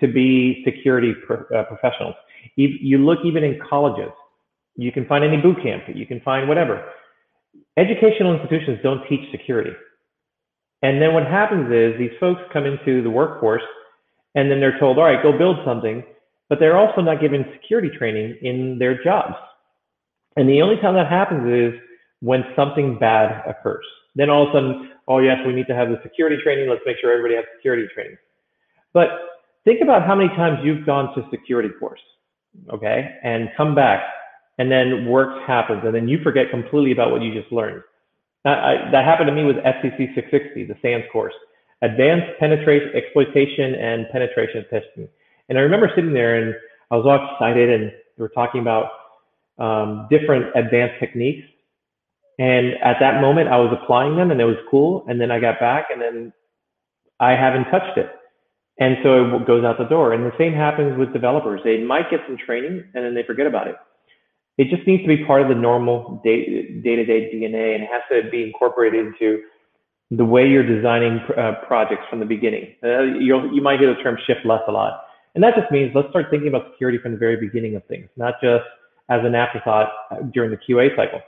to 0.00 0.08
be 0.08 0.62
security 0.64 1.14
pro, 1.26 1.44
uh, 1.54 1.64
professionals. 1.64 2.14
You, 2.56 2.68
you 2.80 2.98
look 2.98 3.20
even 3.24 3.44
in 3.44 3.60
colleges. 3.68 4.10
You 4.76 4.90
can 4.90 5.06
find 5.06 5.22
any 5.22 5.36
boot 5.36 5.62
camp. 5.62 5.84
You 5.94 6.06
can 6.06 6.20
find 6.20 6.48
whatever. 6.48 6.84
Educational 7.76 8.34
institutions 8.34 8.80
don't 8.82 9.06
teach 9.08 9.30
security. 9.30 9.72
And 10.80 11.00
then 11.00 11.14
what 11.14 11.24
happens 11.24 11.70
is 11.70 11.96
these 11.98 12.18
folks 12.18 12.40
come 12.52 12.64
into 12.64 13.02
the 13.02 13.10
workforce 13.10 13.62
and 14.34 14.50
then 14.50 14.58
they're 14.58 14.78
told, 14.80 14.98
all 14.98 15.04
right, 15.04 15.22
go 15.22 15.36
build 15.36 15.58
something 15.64 16.02
but 16.52 16.58
they're 16.58 16.76
also 16.76 17.00
not 17.00 17.18
given 17.18 17.46
security 17.54 17.88
training 17.96 18.36
in 18.42 18.78
their 18.78 19.02
jobs. 19.02 19.36
And 20.36 20.48
the 20.48 20.62
only 20.62 20.76
time 20.76 20.94
that 20.94 21.08
happens 21.08 21.46
is 21.48 21.80
when 22.20 22.44
something 22.56 22.98
bad 22.98 23.42
occurs. 23.48 23.84
Then 24.14 24.30
all 24.30 24.44
of 24.44 24.50
a 24.50 24.52
sudden, 24.52 24.90
oh 25.08 25.18
yes, 25.18 25.38
we 25.46 25.52
need 25.52 25.66
to 25.66 25.74
have 25.74 25.88
the 25.88 25.98
security 26.02 26.36
training. 26.42 26.68
Let's 26.68 26.82
make 26.86 26.96
sure 27.00 27.12
everybody 27.12 27.34
has 27.36 27.44
security 27.56 27.86
training. 27.94 28.16
But 28.92 29.08
think 29.64 29.80
about 29.82 30.06
how 30.06 30.14
many 30.14 30.28
times 30.30 30.58
you've 30.62 30.86
gone 30.86 31.14
to 31.14 31.26
security 31.30 31.70
course, 31.80 32.00
okay, 32.72 33.16
and 33.22 33.48
come 33.56 33.74
back, 33.74 34.02
and 34.58 34.70
then 34.70 35.06
work 35.06 35.46
happens, 35.46 35.82
and 35.84 35.94
then 35.94 36.08
you 36.08 36.18
forget 36.22 36.50
completely 36.50 36.92
about 36.92 37.10
what 37.10 37.22
you 37.22 37.32
just 37.32 37.52
learned. 37.52 37.82
That, 38.44 38.58
I, 38.58 38.90
that 38.90 39.04
happened 39.04 39.28
to 39.28 39.34
me 39.34 39.44
with 39.44 39.56
SEC 39.56 39.96
660, 40.14 40.66
the 40.66 40.74
SANS 40.82 41.04
course, 41.12 41.34
Advanced 41.82 42.38
Penetration 42.38 42.90
Exploitation 42.94 43.74
and 43.74 44.06
Penetration 44.10 44.64
Testing. 44.70 45.08
And 45.48 45.58
I 45.58 45.62
remember 45.62 45.90
sitting 45.94 46.12
there 46.12 46.36
and 46.36 46.54
I 46.90 46.96
was 46.96 47.06
all 47.06 47.28
excited 47.32 47.70
and 47.70 47.90
we 48.16 48.22
were 48.22 48.28
talking 48.28 48.60
about 48.60 48.86
um, 49.58 50.06
different 50.10 50.46
advanced 50.56 50.98
techniques. 51.00 51.46
And 52.38 52.74
at 52.82 52.96
that 53.00 53.20
moment, 53.20 53.48
I 53.48 53.58
was 53.58 53.76
applying 53.80 54.16
them 54.16 54.30
and 54.30 54.40
it 54.40 54.44
was 54.44 54.56
cool. 54.70 55.04
And 55.08 55.20
then 55.20 55.30
I 55.30 55.38
got 55.38 55.60
back 55.60 55.86
and 55.92 56.00
then 56.00 56.32
I 57.20 57.32
haven't 57.32 57.64
touched 57.70 57.98
it. 57.98 58.10
And 58.78 58.96
so 59.02 59.36
it 59.36 59.46
goes 59.46 59.64
out 59.64 59.78
the 59.78 59.84
door. 59.84 60.12
And 60.12 60.24
the 60.24 60.32
same 60.38 60.52
happens 60.52 60.98
with 60.98 61.12
developers. 61.12 61.60
They 61.62 61.82
might 61.82 62.10
get 62.10 62.20
some 62.26 62.36
training 62.36 62.84
and 62.94 63.04
then 63.04 63.14
they 63.14 63.22
forget 63.22 63.46
about 63.46 63.68
it. 63.68 63.76
It 64.58 64.68
just 64.68 64.86
needs 64.86 65.02
to 65.02 65.08
be 65.08 65.24
part 65.24 65.42
of 65.42 65.48
the 65.48 65.54
normal 65.54 66.20
day 66.24 66.44
to 66.44 67.04
day 67.04 67.30
DNA 67.32 67.74
and 67.74 67.84
it 67.84 67.88
has 67.90 68.02
to 68.10 68.30
be 68.30 68.42
incorporated 68.42 69.06
into 69.06 69.42
the 70.10 70.24
way 70.24 70.46
you're 70.46 70.66
designing 70.66 71.20
uh, 71.38 71.52
projects 71.66 72.02
from 72.10 72.20
the 72.20 72.26
beginning. 72.26 72.74
Uh, 72.82 73.02
you 73.02 73.62
might 73.62 73.80
hear 73.80 73.94
the 73.94 74.02
term 74.02 74.18
shift 74.26 74.44
left 74.44 74.64
a 74.68 74.72
lot. 74.72 75.04
And 75.34 75.42
that 75.42 75.54
just 75.54 75.70
means 75.70 75.92
let's 75.94 76.10
start 76.10 76.26
thinking 76.30 76.48
about 76.48 76.70
security 76.72 76.98
from 76.98 77.12
the 77.12 77.18
very 77.18 77.36
beginning 77.36 77.76
of 77.76 77.84
things, 77.86 78.08
not 78.16 78.34
just 78.42 78.64
as 79.12 79.24
an 79.24 79.34
afterthought 79.34 79.88
during 80.32 80.50
the 80.50 80.56
QA 80.56 80.94
cycle. 80.96 81.20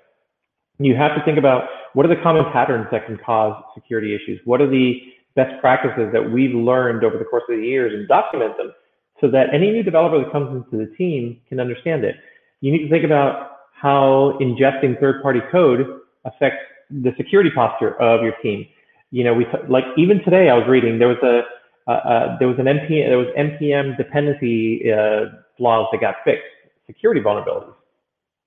You 0.79 0.97
have 0.97 1.15
to 1.17 1.25
think 1.25 1.39
about 1.39 1.69
what 1.93 2.05
are 2.07 2.09
the 2.09 2.21
common 2.23 2.45
patterns 2.53 2.87
that 2.91 3.07
can 3.07 3.19
cause 3.19 3.63
security 3.75 4.15
issues? 4.15 4.41
What 4.45 4.61
are 4.61 4.69
the 4.69 5.01
best 5.37 5.61
practices 5.61 6.11
that 6.13 6.33
we've 6.33 6.55
learned 6.55 7.05
over 7.05 7.19
the 7.19 7.25
course 7.25 7.45
of 7.49 7.57
the 7.57 7.63
years 7.63 7.93
and 7.93 8.09
document 8.09 8.57
them 8.57 8.73
so 9.21 9.31
that 9.31 9.53
any 9.53 9.71
new 9.71 9.83
developer 9.83 10.19
that 10.19 10.33
comes 10.33 10.49
into 10.51 10.85
the 10.85 10.91
team 10.97 11.41
can 11.49 11.61
understand 11.61 12.05
it. 12.05 12.17
You 12.61 12.73
need 12.73 12.85
to 12.85 12.91
think 12.91 13.05
about 13.05 13.51
how 13.73 14.39
ingesting 14.41 14.99
third 14.99 15.23
party 15.23 15.41
code 15.53 16.01
affects 16.25 16.65
the 16.91 17.13
security 17.17 17.51
posture 17.55 18.01
of 18.01 18.23
your 18.23 18.35
team. 18.43 18.67
You 19.11 19.25
know, 19.25 19.35
we 19.35 19.47
like 19.69 19.85
even 19.97 20.23
today 20.25 20.49
I 20.49 20.55
was 20.55 20.67
reading 20.69 20.99
there 20.99 21.09
was 21.09 21.23
a 21.23 21.43
uh, 21.87 21.93
uh, 21.93 22.39
there 22.39 22.49
was 22.49 22.59
an 22.59 22.65
npm 22.65 23.09
there 23.09 23.19
was 23.19 23.29
npm 23.39 23.97
dependency 23.97 24.91
uh, 24.91 25.27
flaws 25.59 25.87
that 25.93 26.01
got 26.01 26.17
fixed, 26.25 26.45
security 26.87 27.21
vulnerabilities. 27.21 27.75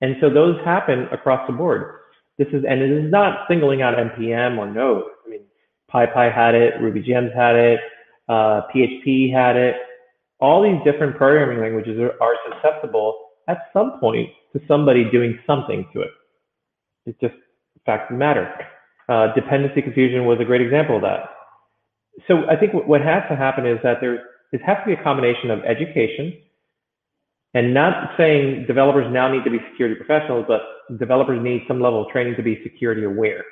And 0.00 0.16
so 0.20 0.30
those 0.30 0.56
happen 0.64 1.08
across 1.12 1.46
the 1.46 1.52
board. 1.52 2.00
This 2.38 2.48
is, 2.48 2.64
and 2.68 2.80
it 2.80 2.90
is 2.90 3.10
not 3.10 3.46
singling 3.48 3.82
out 3.82 3.94
NPM 3.94 4.58
or 4.58 4.70
Node. 4.70 5.04
I 5.26 5.28
mean, 5.28 5.40
PyPI 5.92 6.32
had 6.32 6.54
it, 6.54 6.74
RubyGems 6.74 7.34
had 7.34 7.56
it, 7.56 7.80
uh, 8.28 8.62
PHP 8.74 9.32
had 9.32 9.56
it. 9.56 9.76
All 10.40 10.62
these 10.62 10.80
different 10.84 11.16
programming 11.16 11.60
languages 11.60 11.98
are, 11.98 12.14
are 12.22 12.36
susceptible 12.48 13.18
at 13.48 13.58
some 13.72 13.98
point 13.98 14.28
to 14.52 14.60
somebody 14.68 15.10
doing 15.10 15.38
something 15.46 15.88
to 15.92 16.02
it. 16.02 16.10
It's 17.06 17.18
just 17.20 17.34
facts 17.84 18.04
of 18.10 18.14
the 18.14 18.18
matter. 18.18 18.52
Uh, 19.08 19.34
dependency 19.34 19.82
confusion 19.82 20.26
was 20.26 20.38
a 20.40 20.44
great 20.44 20.60
example 20.60 20.96
of 20.96 21.02
that. 21.02 21.30
So 22.28 22.42
I 22.48 22.56
think 22.56 22.72
what 22.74 23.00
has 23.00 23.22
to 23.30 23.36
happen 23.36 23.66
is 23.66 23.78
that 23.82 23.98
there 24.00 24.22
it 24.52 24.62
has 24.64 24.78
to 24.84 24.86
be 24.86 24.92
a 24.92 25.02
combination 25.02 25.50
of 25.50 25.60
education 25.64 26.36
and 27.54 27.72
not 27.72 28.10
saying 28.16 28.66
developers 28.66 29.06
now 29.12 29.30
need 29.30 29.44
to 29.44 29.50
be 29.50 29.58
security 29.70 29.96
professionals, 29.96 30.44
but 30.46 30.60
developers 30.98 31.42
need 31.42 31.64
some 31.66 31.80
level 31.80 32.04
of 32.04 32.10
training 32.10 32.36
to 32.36 32.42
be 32.42 32.60
security 32.62 33.04
aware. 33.04 33.44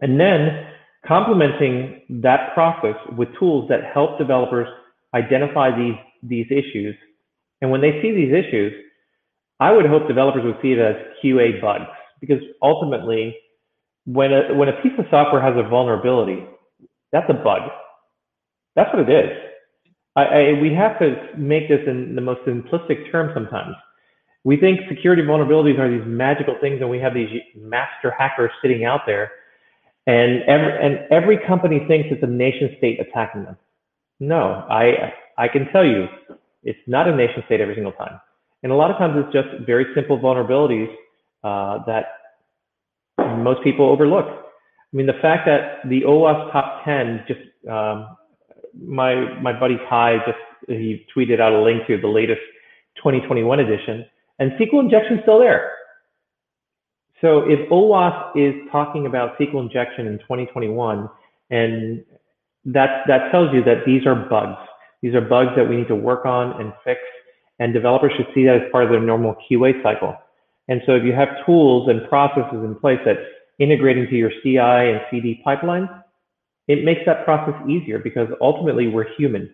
And 0.00 0.18
then 0.18 0.66
complementing 1.06 2.02
that 2.22 2.54
process 2.54 2.96
with 3.16 3.28
tools 3.38 3.68
that 3.68 3.80
help 3.92 4.18
developers 4.18 4.66
identify 5.14 5.76
these, 5.76 5.94
these 6.22 6.46
issues. 6.50 6.96
And 7.60 7.70
when 7.70 7.80
they 7.80 8.00
see 8.02 8.12
these 8.12 8.32
issues, 8.32 8.72
I 9.60 9.70
would 9.72 9.86
hope 9.86 10.08
developers 10.08 10.44
would 10.44 10.58
see 10.60 10.72
it 10.72 10.78
as 10.78 10.96
QA 11.22 11.60
bugs 11.60 11.86
because 12.20 12.42
ultimately, 12.62 13.36
when 14.06 14.32
a, 14.32 14.54
when 14.54 14.68
a 14.68 14.82
piece 14.82 14.92
of 14.98 15.04
software 15.10 15.40
has 15.40 15.54
a 15.56 15.68
vulnerability, 15.68 16.44
that's 17.12 17.28
a 17.30 17.34
bug. 17.34 17.62
That's 18.74 18.92
what 18.92 19.08
it 19.08 19.12
is. 19.12 19.30
I, 20.16 20.22
I, 20.22 20.52
we 20.60 20.72
have 20.74 20.98
to 21.00 21.16
make 21.36 21.68
this 21.68 21.80
in 21.86 22.14
the 22.14 22.20
most 22.20 22.40
simplistic 22.46 23.10
term 23.10 23.30
sometimes. 23.34 23.74
We 24.44 24.56
think 24.58 24.80
security 24.88 25.22
vulnerabilities 25.22 25.78
are 25.78 25.90
these 25.90 26.06
magical 26.06 26.54
things, 26.60 26.80
and 26.80 26.90
we 26.90 26.98
have 27.00 27.14
these 27.14 27.30
master 27.56 28.12
hackers 28.16 28.50
sitting 28.60 28.84
out 28.84 29.00
there, 29.06 29.32
and 30.06 30.42
every 30.42 30.86
and 30.86 30.98
every 31.10 31.38
company 31.46 31.80
thinks 31.88 32.08
it's 32.10 32.22
a 32.22 32.26
nation 32.26 32.74
state 32.76 33.00
attacking 33.00 33.44
them. 33.44 33.56
No, 34.20 34.64
I 34.68 35.14
I 35.38 35.48
can 35.48 35.66
tell 35.72 35.84
you, 35.84 36.06
it's 36.62 36.78
not 36.86 37.08
a 37.08 37.16
nation 37.16 37.42
state 37.46 37.62
every 37.62 37.74
single 37.74 37.92
time, 37.92 38.20
and 38.62 38.70
a 38.70 38.74
lot 38.74 38.90
of 38.90 38.98
times 38.98 39.14
it's 39.16 39.32
just 39.32 39.66
very 39.66 39.86
simple 39.94 40.18
vulnerabilities 40.18 40.92
uh, 41.42 41.78
that 41.86 42.04
most 43.38 43.64
people 43.64 43.88
overlook. 43.88 44.26
I 44.26 44.96
mean, 44.96 45.06
the 45.06 45.18
fact 45.22 45.46
that 45.46 45.88
the 45.88 46.02
OWASP 46.02 46.52
top 46.52 46.84
10 46.84 47.24
just 47.26 47.40
um, 47.68 48.16
my 48.82 49.40
my 49.40 49.58
buddy 49.58 49.76
Ty 49.88 50.18
just 50.26 50.38
he 50.68 51.06
tweeted 51.14 51.40
out 51.40 51.52
a 51.52 51.62
link 51.62 51.86
to 51.86 52.00
the 52.00 52.08
latest 52.08 52.40
2021 52.96 53.60
edition, 53.60 54.04
and 54.38 54.52
SQL 54.52 54.80
injection 54.80 55.18
is 55.18 55.22
still 55.22 55.38
there. 55.38 55.72
So 57.20 57.42
if 57.48 57.68
OWASP 57.70 58.36
is 58.36 58.54
talking 58.70 59.06
about 59.06 59.38
SQL 59.38 59.62
injection 59.62 60.06
in 60.06 60.18
2021, 60.18 61.08
and 61.50 62.04
that 62.64 63.04
that 63.06 63.30
tells 63.30 63.52
you 63.52 63.62
that 63.64 63.84
these 63.86 64.06
are 64.06 64.14
bugs. 64.14 64.58
These 65.02 65.14
are 65.14 65.20
bugs 65.20 65.50
that 65.56 65.68
we 65.68 65.76
need 65.76 65.88
to 65.88 65.96
work 65.96 66.24
on 66.24 66.60
and 66.60 66.72
fix, 66.84 67.00
and 67.58 67.72
developers 67.72 68.12
should 68.16 68.26
see 68.34 68.44
that 68.46 68.56
as 68.56 68.72
part 68.72 68.84
of 68.84 68.90
their 68.90 69.00
normal 69.00 69.36
QA 69.50 69.82
cycle. 69.82 70.16
And 70.68 70.80
so 70.86 70.94
if 70.94 71.04
you 71.04 71.12
have 71.12 71.28
tools 71.44 71.88
and 71.88 72.08
processes 72.08 72.64
in 72.64 72.74
place 72.74 72.98
that 73.04 73.16
integrate 73.58 73.98
into 73.98 74.16
your 74.16 74.30
CI 74.42 74.58
and 74.58 75.00
CD 75.10 75.42
pipelines, 75.46 76.03
it 76.68 76.84
makes 76.84 77.02
that 77.06 77.24
process 77.24 77.54
easier 77.68 77.98
because 77.98 78.28
ultimately 78.40 78.88
we're 78.88 79.12
human. 79.16 79.50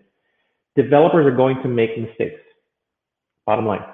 Developers 0.76 1.26
are 1.26 1.36
going 1.36 1.60
to 1.62 1.68
make 1.68 1.98
mistakes. 1.98 2.40
Bottom 3.46 3.66
line. 3.66 3.84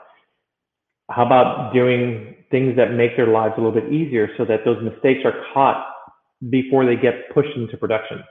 How 1.10 1.24
about 1.24 1.72
doing 1.72 2.36
things 2.50 2.76
that 2.76 2.92
make 2.92 3.16
their 3.16 3.28
lives 3.28 3.54
a 3.56 3.60
little 3.60 3.80
bit 3.80 3.92
easier 3.92 4.28
so 4.36 4.44
that 4.44 4.64
those 4.64 4.82
mistakes 4.82 5.20
are 5.24 5.44
caught 5.54 5.86
before 6.50 6.84
they 6.84 6.96
get 6.96 7.32
pushed 7.32 7.56
into 7.56 7.76
production? 7.76 8.22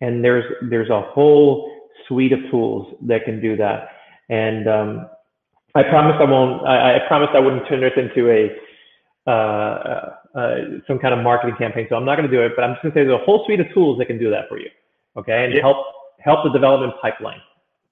And 0.00 0.22
there's 0.22 0.44
there's 0.68 0.90
a 0.90 1.00
whole 1.00 1.72
suite 2.06 2.32
of 2.32 2.40
tools 2.50 2.94
that 3.06 3.24
can 3.24 3.40
do 3.40 3.56
that. 3.56 3.88
And 4.28 4.68
um, 4.68 5.06
I 5.74 5.82
promise 5.84 6.16
I 6.20 6.24
won't. 6.24 6.66
I, 6.66 6.96
I 6.96 7.08
promise 7.08 7.28
I 7.34 7.38
wouldn't 7.38 7.66
turn 7.68 7.80
this 7.80 7.92
into 7.96 8.30
a 8.30 8.50
Uh, 9.26 9.30
uh, 9.30 10.16
uh, 10.36 10.56
some 10.86 11.00
kind 11.00 11.12
of 11.12 11.20
marketing 11.20 11.56
campaign. 11.56 11.86
So 11.88 11.96
I'm 11.96 12.04
not 12.04 12.16
going 12.16 12.30
to 12.30 12.36
do 12.36 12.42
it, 12.44 12.52
but 12.54 12.62
I'm 12.62 12.74
just 12.74 12.82
going 12.82 12.92
to 12.92 13.00
say 13.00 13.04
there's 13.04 13.20
a 13.20 13.24
whole 13.24 13.44
suite 13.44 13.58
of 13.58 13.66
tools 13.74 13.98
that 13.98 14.06
can 14.06 14.18
do 14.18 14.30
that 14.30 14.48
for 14.48 14.58
you. 14.58 14.68
Okay, 15.16 15.44
and 15.44 15.52
yeah. 15.52 15.62
help 15.62 15.78
help 16.18 16.44
the 16.44 16.50
development 16.50 16.92
pipeline 17.02 17.40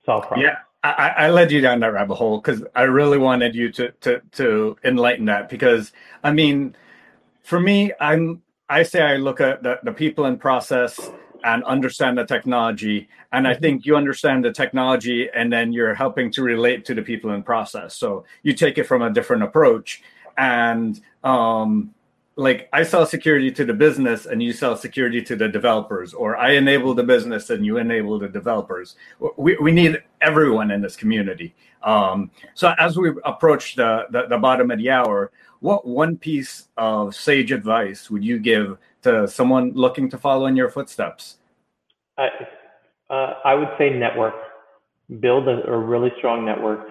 solve 0.06 0.28
problems. 0.28 0.44
Yeah. 0.44 0.58
I, 0.84 1.14
I 1.16 1.30
led 1.30 1.50
you 1.50 1.62
down 1.62 1.80
that 1.80 1.94
rabbit 1.94 2.16
hole 2.16 2.38
because 2.38 2.62
I 2.76 2.82
really 2.82 3.16
wanted 3.16 3.54
you 3.54 3.72
to, 3.72 3.90
to 4.02 4.20
to 4.32 4.76
enlighten 4.84 5.24
that 5.24 5.48
because 5.48 5.92
I 6.22 6.30
mean, 6.30 6.76
for 7.42 7.58
me, 7.58 7.92
I'm 7.98 8.42
I 8.68 8.82
say 8.82 9.02
I 9.02 9.16
look 9.16 9.40
at 9.40 9.62
the, 9.62 9.80
the 9.82 9.92
people 9.92 10.26
and 10.26 10.38
process 10.38 11.00
and 11.42 11.64
understand 11.64 12.18
the 12.18 12.26
technology. 12.26 13.08
And 13.32 13.48
I 13.48 13.52
mm-hmm. 13.52 13.62
think 13.62 13.86
you 13.86 13.96
understand 13.96 14.44
the 14.44 14.52
technology 14.52 15.28
and 15.34 15.52
then 15.52 15.72
you're 15.72 15.94
helping 15.94 16.30
to 16.32 16.42
relate 16.42 16.84
to 16.86 16.94
the 16.94 17.02
people 17.02 17.30
and 17.30 17.44
process. 17.44 17.96
So 17.96 18.24
you 18.42 18.52
take 18.52 18.78
it 18.78 18.84
from 18.84 19.02
a 19.02 19.10
different 19.10 19.42
approach 19.42 20.02
and 20.36 21.00
um, 21.22 21.94
like 22.36 22.68
I 22.72 22.82
sell 22.82 23.06
security 23.06 23.50
to 23.52 23.64
the 23.64 23.74
business 23.74 24.26
and 24.26 24.42
you 24.42 24.52
sell 24.52 24.76
security 24.76 25.22
to 25.22 25.36
the 25.36 25.48
developers, 25.48 26.12
or 26.12 26.36
I 26.36 26.52
enable 26.52 26.94
the 26.94 27.02
business 27.02 27.50
and 27.50 27.64
you 27.64 27.78
enable 27.78 28.18
the 28.18 28.28
developers. 28.28 28.96
We, 29.36 29.56
we 29.58 29.72
need 29.72 30.02
everyone 30.20 30.70
in 30.70 30.82
this 30.82 30.96
community. 30.96 31.54
Um, 31.82 32.30
so 32.54 32.74
as 32.78 32.96
we 32.96 33.12
approach 33.24 33.76
the, 33.76 34.06
the, 34.10 34.26
the 34.28 34.38
bottom 34.38 34.70
of 34.70 34.78
the 34.78 34.90
hour, 34.90 35.30
what 35.60 35.86
one 35.86 36.16
piece 36.16 36.68
of 36.76 37.14
sage 37.14 37.52
advice 37.52 38.10
would 38.10 38.24
you 38.24 38.38
give 38.38 38.78
to 39.02 39.28
someone 39.28 39.72
looking 39.72 40.10
to 40.10 40.18
follow 40.18 40.46
in 40.46 40.56
your 40.56 40.70
footsteps? 40.70 41.36
I, 42.18 42.28
uh, 43.10 43.34
I 43.44 43.54
would 43.54 43.70
say 43.78 43.90
network. 43.90 44.34
Build 45.20 45.46
a, 45.48 45.70
a 45.70 45.76
really 45.76 46.10
strong 46.18 46.44
network. 46.44 46.88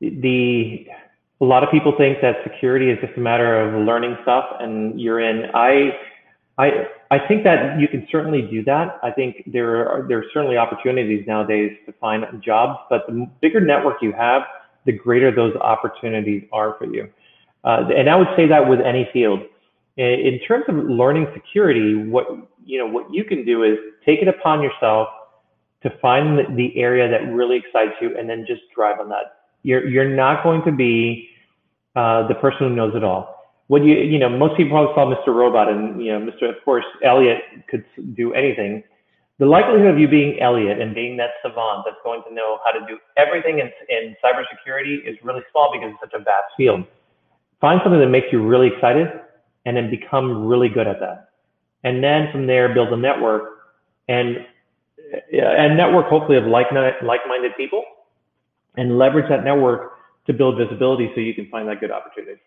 The 0.00 0.86
a 1.40 1.44
lot 1.44 1.64
of 1.64 1.70
people 1.70 1.94
think 1.96 2.18
that 2.20 2.36
security 2.44 2.90
is 2.90 2.98
just 3.00 3.16
a 3.16 3.20
matter 3.20 3.60
of 3.60 3.86
learning 3.86 4.16
stuff 4.22 4.44
and 4.60 5.00
you're 5.00 5.20
in. 5.20 5.46
I, 5.54 5.92
I, 6.58 6.86
I 7.10 7.18
think 7.26 7.44
that 7.44 7.80
you 7.80 7.88
can 7.88 8.06
certainly 8.10 8.42
do 8.42 8.62
that. 8.64 8.98
I 9.02 9.10
think 9.10 9.44
there 9.46 9.88
are 9.88 10.06
there 10.06 10.18
are 10.18 10.24
certainly 10.34 10.58
opportunities 10.58 11.24
nowadays 11.26 11.72
to 11.86 11.92
find 11.94 12.24
jobs, 12.44 12.78
but 12.90 13.06
the 13.08 13.26
bigger 13.40 13.60
network 13.60 13.96
you 14.02 14.12
have, 14.12 14.42
the 14.84 14.92
greater 14.92 15.34
those 15.34 15.56
opportunities 15.56 16.44
are 16.52 16.76
for 16.78 16.84
you. 16.84 17.08
Uh, 17.64 17.84
and 17.96 18.08
I 18.10 18.16
would 18.16 18.28
say 18.36 18.46
that 18.46 18.68
with 18.68 18.80
any 18.80 19.08
field. 19.12 19.40
In 19.96 20.38
terms 20.46 20.64
of 20.68 20.76
learning 20.76 21.26
security, 21.34 21.94
what 21.94 22.26
you 22.64 22.78
know 22.78 22.86
what 22.86 23.12
you 23.12 23.24
can 23.24 23.44
do 23.44 23.64
is 23.64 23.76
take 24.04 24.20
it 24.20 24.28
upon 24.28 24.62
yourself 24.62 25.08
to 25.82 25.90
find 26.00 26.38
the, 26.38 26.44
the 26.54 26.78
area 26.80 27.10
that 27.10 27.32
really 27.32 27.56
excites 27.56 27.94
you, 28.00 28.16
and 28.16 28.28
then 28.28 28.44
just 28.46 28.62
drive 28.74 29.00
on 29.00 29.08
that. 29.08 29.39
You're 29.62 29.86
you're 29.88 30.08
not 30.08 30.42
going 30.42 30.62
to 30.64 30.72
be 30.72 31.28
uh, 31.96 32.26
the 32.28 32.34
person 32.34 32.68
who 32.68 32.74
knows 32.74 32.94
it 32.94 33.04
all. 33.04 33.36
What 33.68 33.84
you 33.84 33.94
you 33.94 34.18
know, 34.18 34.28
most 34.28 34.56
people 34.56 34.72
probably 34.72 34.94
saw 34.94 35.30
Mr. 35.30 35.34
Robot, 35.34 35.68
and 35.68 36.02
you 36.02 36.12
know, 36.12 36.20
Mr. 36.20 36.48
Of 36.48 36.64
course, 36.64 36.84
Elliot 37.04 37.38
could 37.68 37.84
do 38.14 38.32
anything. 38.34 38.82
The 39.38 39.46
likelihood 39.46 39.86
of 39.94 39.98
you 39.98 40.06
being 40.06 40.38
Elliot 40.40 40.80
and 40.80 40.94
being 40.94 41.16
that 41.16 41.30
savant 41.42 41.84
that's 41.86 41.96
going 42.04 42.22
to 42.28 42.34
know 42.34 42.58
how 42.64 42.78
to 42.78 42.86
do 42.86 42.98
everything 43.16 43.58
in, 43.58 43.70
in 43.88 44.14
cybersecurity 44.22 45.08
is 45.08 45.16
really 45.22 45.40
small 45.50 45.70
because 45.72 45.92
it's 45.92 46.12
such 46.12 46.20
a 46.20 46.22
vast 46.22 46.52
field. 46.58 46.84
Find 47.60 47.80
something 47.82 48.00
that 48.00 48.08
makes 48.08 48.26
you 48.32 48.46
really 48.46 48.68
excited, 48.68 49.08
and 49.64 49.76
then 49.76 49.90
become 49.90 50.46
really 50.46 50.68
good 50.68 50.86
at 50.86 51.00
that. 51.00 51.30
And 51.84 52.04
then 52.04 52.28
from 52.32 52.46
there, 52.46 52.72
build 52.74 52.92
a 52.92 52.96
network 52.96 53.42
and 54.08 54.44
and 55.32 55.76
network 55.76 56.06
hopefully 56.06 56.38
of 56.38 56.44
like 56.44 56.66
like-minded 56.72 57.52
people, 57.56 57.84
and 58.76 58.98
leverage 58.98 59.28
that 59.28 59.44
network 59.44 59.92
to 60.26 60.32
build 60.32 60.56
visibility 60.58 61.10
so 61.14 61.20
you 61.20 61.34
can 61.34 61.48
find 61.48 61.68
that 61.68 61.80
good 61.80 61.90
opportunity. 61.90 62.40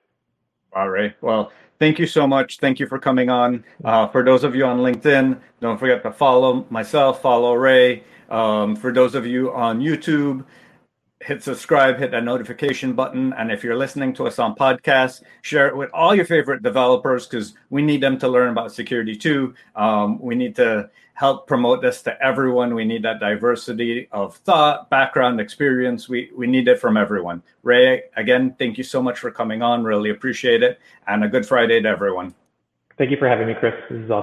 All 0.75 0.89
right. 0.89 1.13
Well, 1.21 1.51
thank 1.79 1.99
you 1.99 2.07
so 2.07 2.25
much. 2.25 2.59
Thank 2.59 2.79
you 2.79 2.88
for 2.88 2.97
coming 2.97 3.29
on. 3.29 3.63
Uh, 3.83 4.07
for 4.07 4.23
those 4.23 4.43
of 4.43 4.55
you 4.55 4.65
on 4.65 4.79
LinkedIn, 4.79 5.39
don't 5.62 5.77
forget 5.77 6.01
to 6.03 6.12
follow 6.12 6.65
myself, 6.69 7.21
follow 7.21 7.53
Ray. 7.53 8.03
Um, 8.29 8.75
for 8.75 8.91
those 8.91 9.13
of 9.13 9.27
you 9.27 9.53
on 9.53 9.79
YouTube, 9.79 10.45
hit 11.23 11.43
subscribe, 11.43 11.97
hit 11.97 12.12
that 12.12 12.23
notification 12.23 12.93
button. 12.93 13.33
And 13.33 13.51
if 13.51 13.63
you're 13.63 13.77
listening 13.77 14.13
to 14.15 14.27
us 14.27 14.39
on 14.39 14.55
podcast, 14.55 15.23
share 15.41 15.67
it 15.67 15.75
with 15.75 15.89
all 15.93 16.13
your 16.13 16.25
favorite 16.25 16.63
developers 16.63 17.27
because 17.27 17.53
we 17.69 17.81
need 17.81 18.01
them 18.01 18.17
to 18.19 18.27
learn 18.27 18.49
about 18.49 18.71
security 18.71 19.15
too. 19.15 19.53
Um, 19.75 20.19
we 20.19 20.36
need 20.36 20.55
to 20.57 20.89
help 21.13 21.47
promote 21.47 21.81
this 21.81 22.01
to 22.03 22.21
everyone. 22.21 22.73
We 22.73 22.86
need 22.86 23.03
that 23.03 23.19
diversity 23.19 24.07
of 24.12 24.36
thought, 24.38 24.89
background, 24.89 25.39
experience. 25.39 26.09
We 26.09 26.31
we 26.36 26.47
need 26.47 26.67
it 26.67 26.79
from 26.79 26.97
everyone. 26.97 27.41
Ray, 27.62 28.03
again, 28.17 28.55
thank 28.59 28.77
you 28.77 28.83
so 28.83 29.01
much 29.01 29.19
for 29.19 29.31
coming 29.31 29.62
on. 29.62 29.83
Really 29.83 30.09
appreciate 30.09 30.63
it. 30.63 30.79
And 31.07 31.23
a 31.23 31.27
good 31.27 31.45
Friday 31.45 31.81
to 31.81 31.89
everyone. 31.89 32.33
Thank 32.97 33.12
you 33.12 33.17
for 33.17 33.27
having 33.27 33.47
me, 33.47 33.55
Chris. 33.55 33.73
This 33.89 33.99
is 34.01 34.12
awesome. 34.12 34.21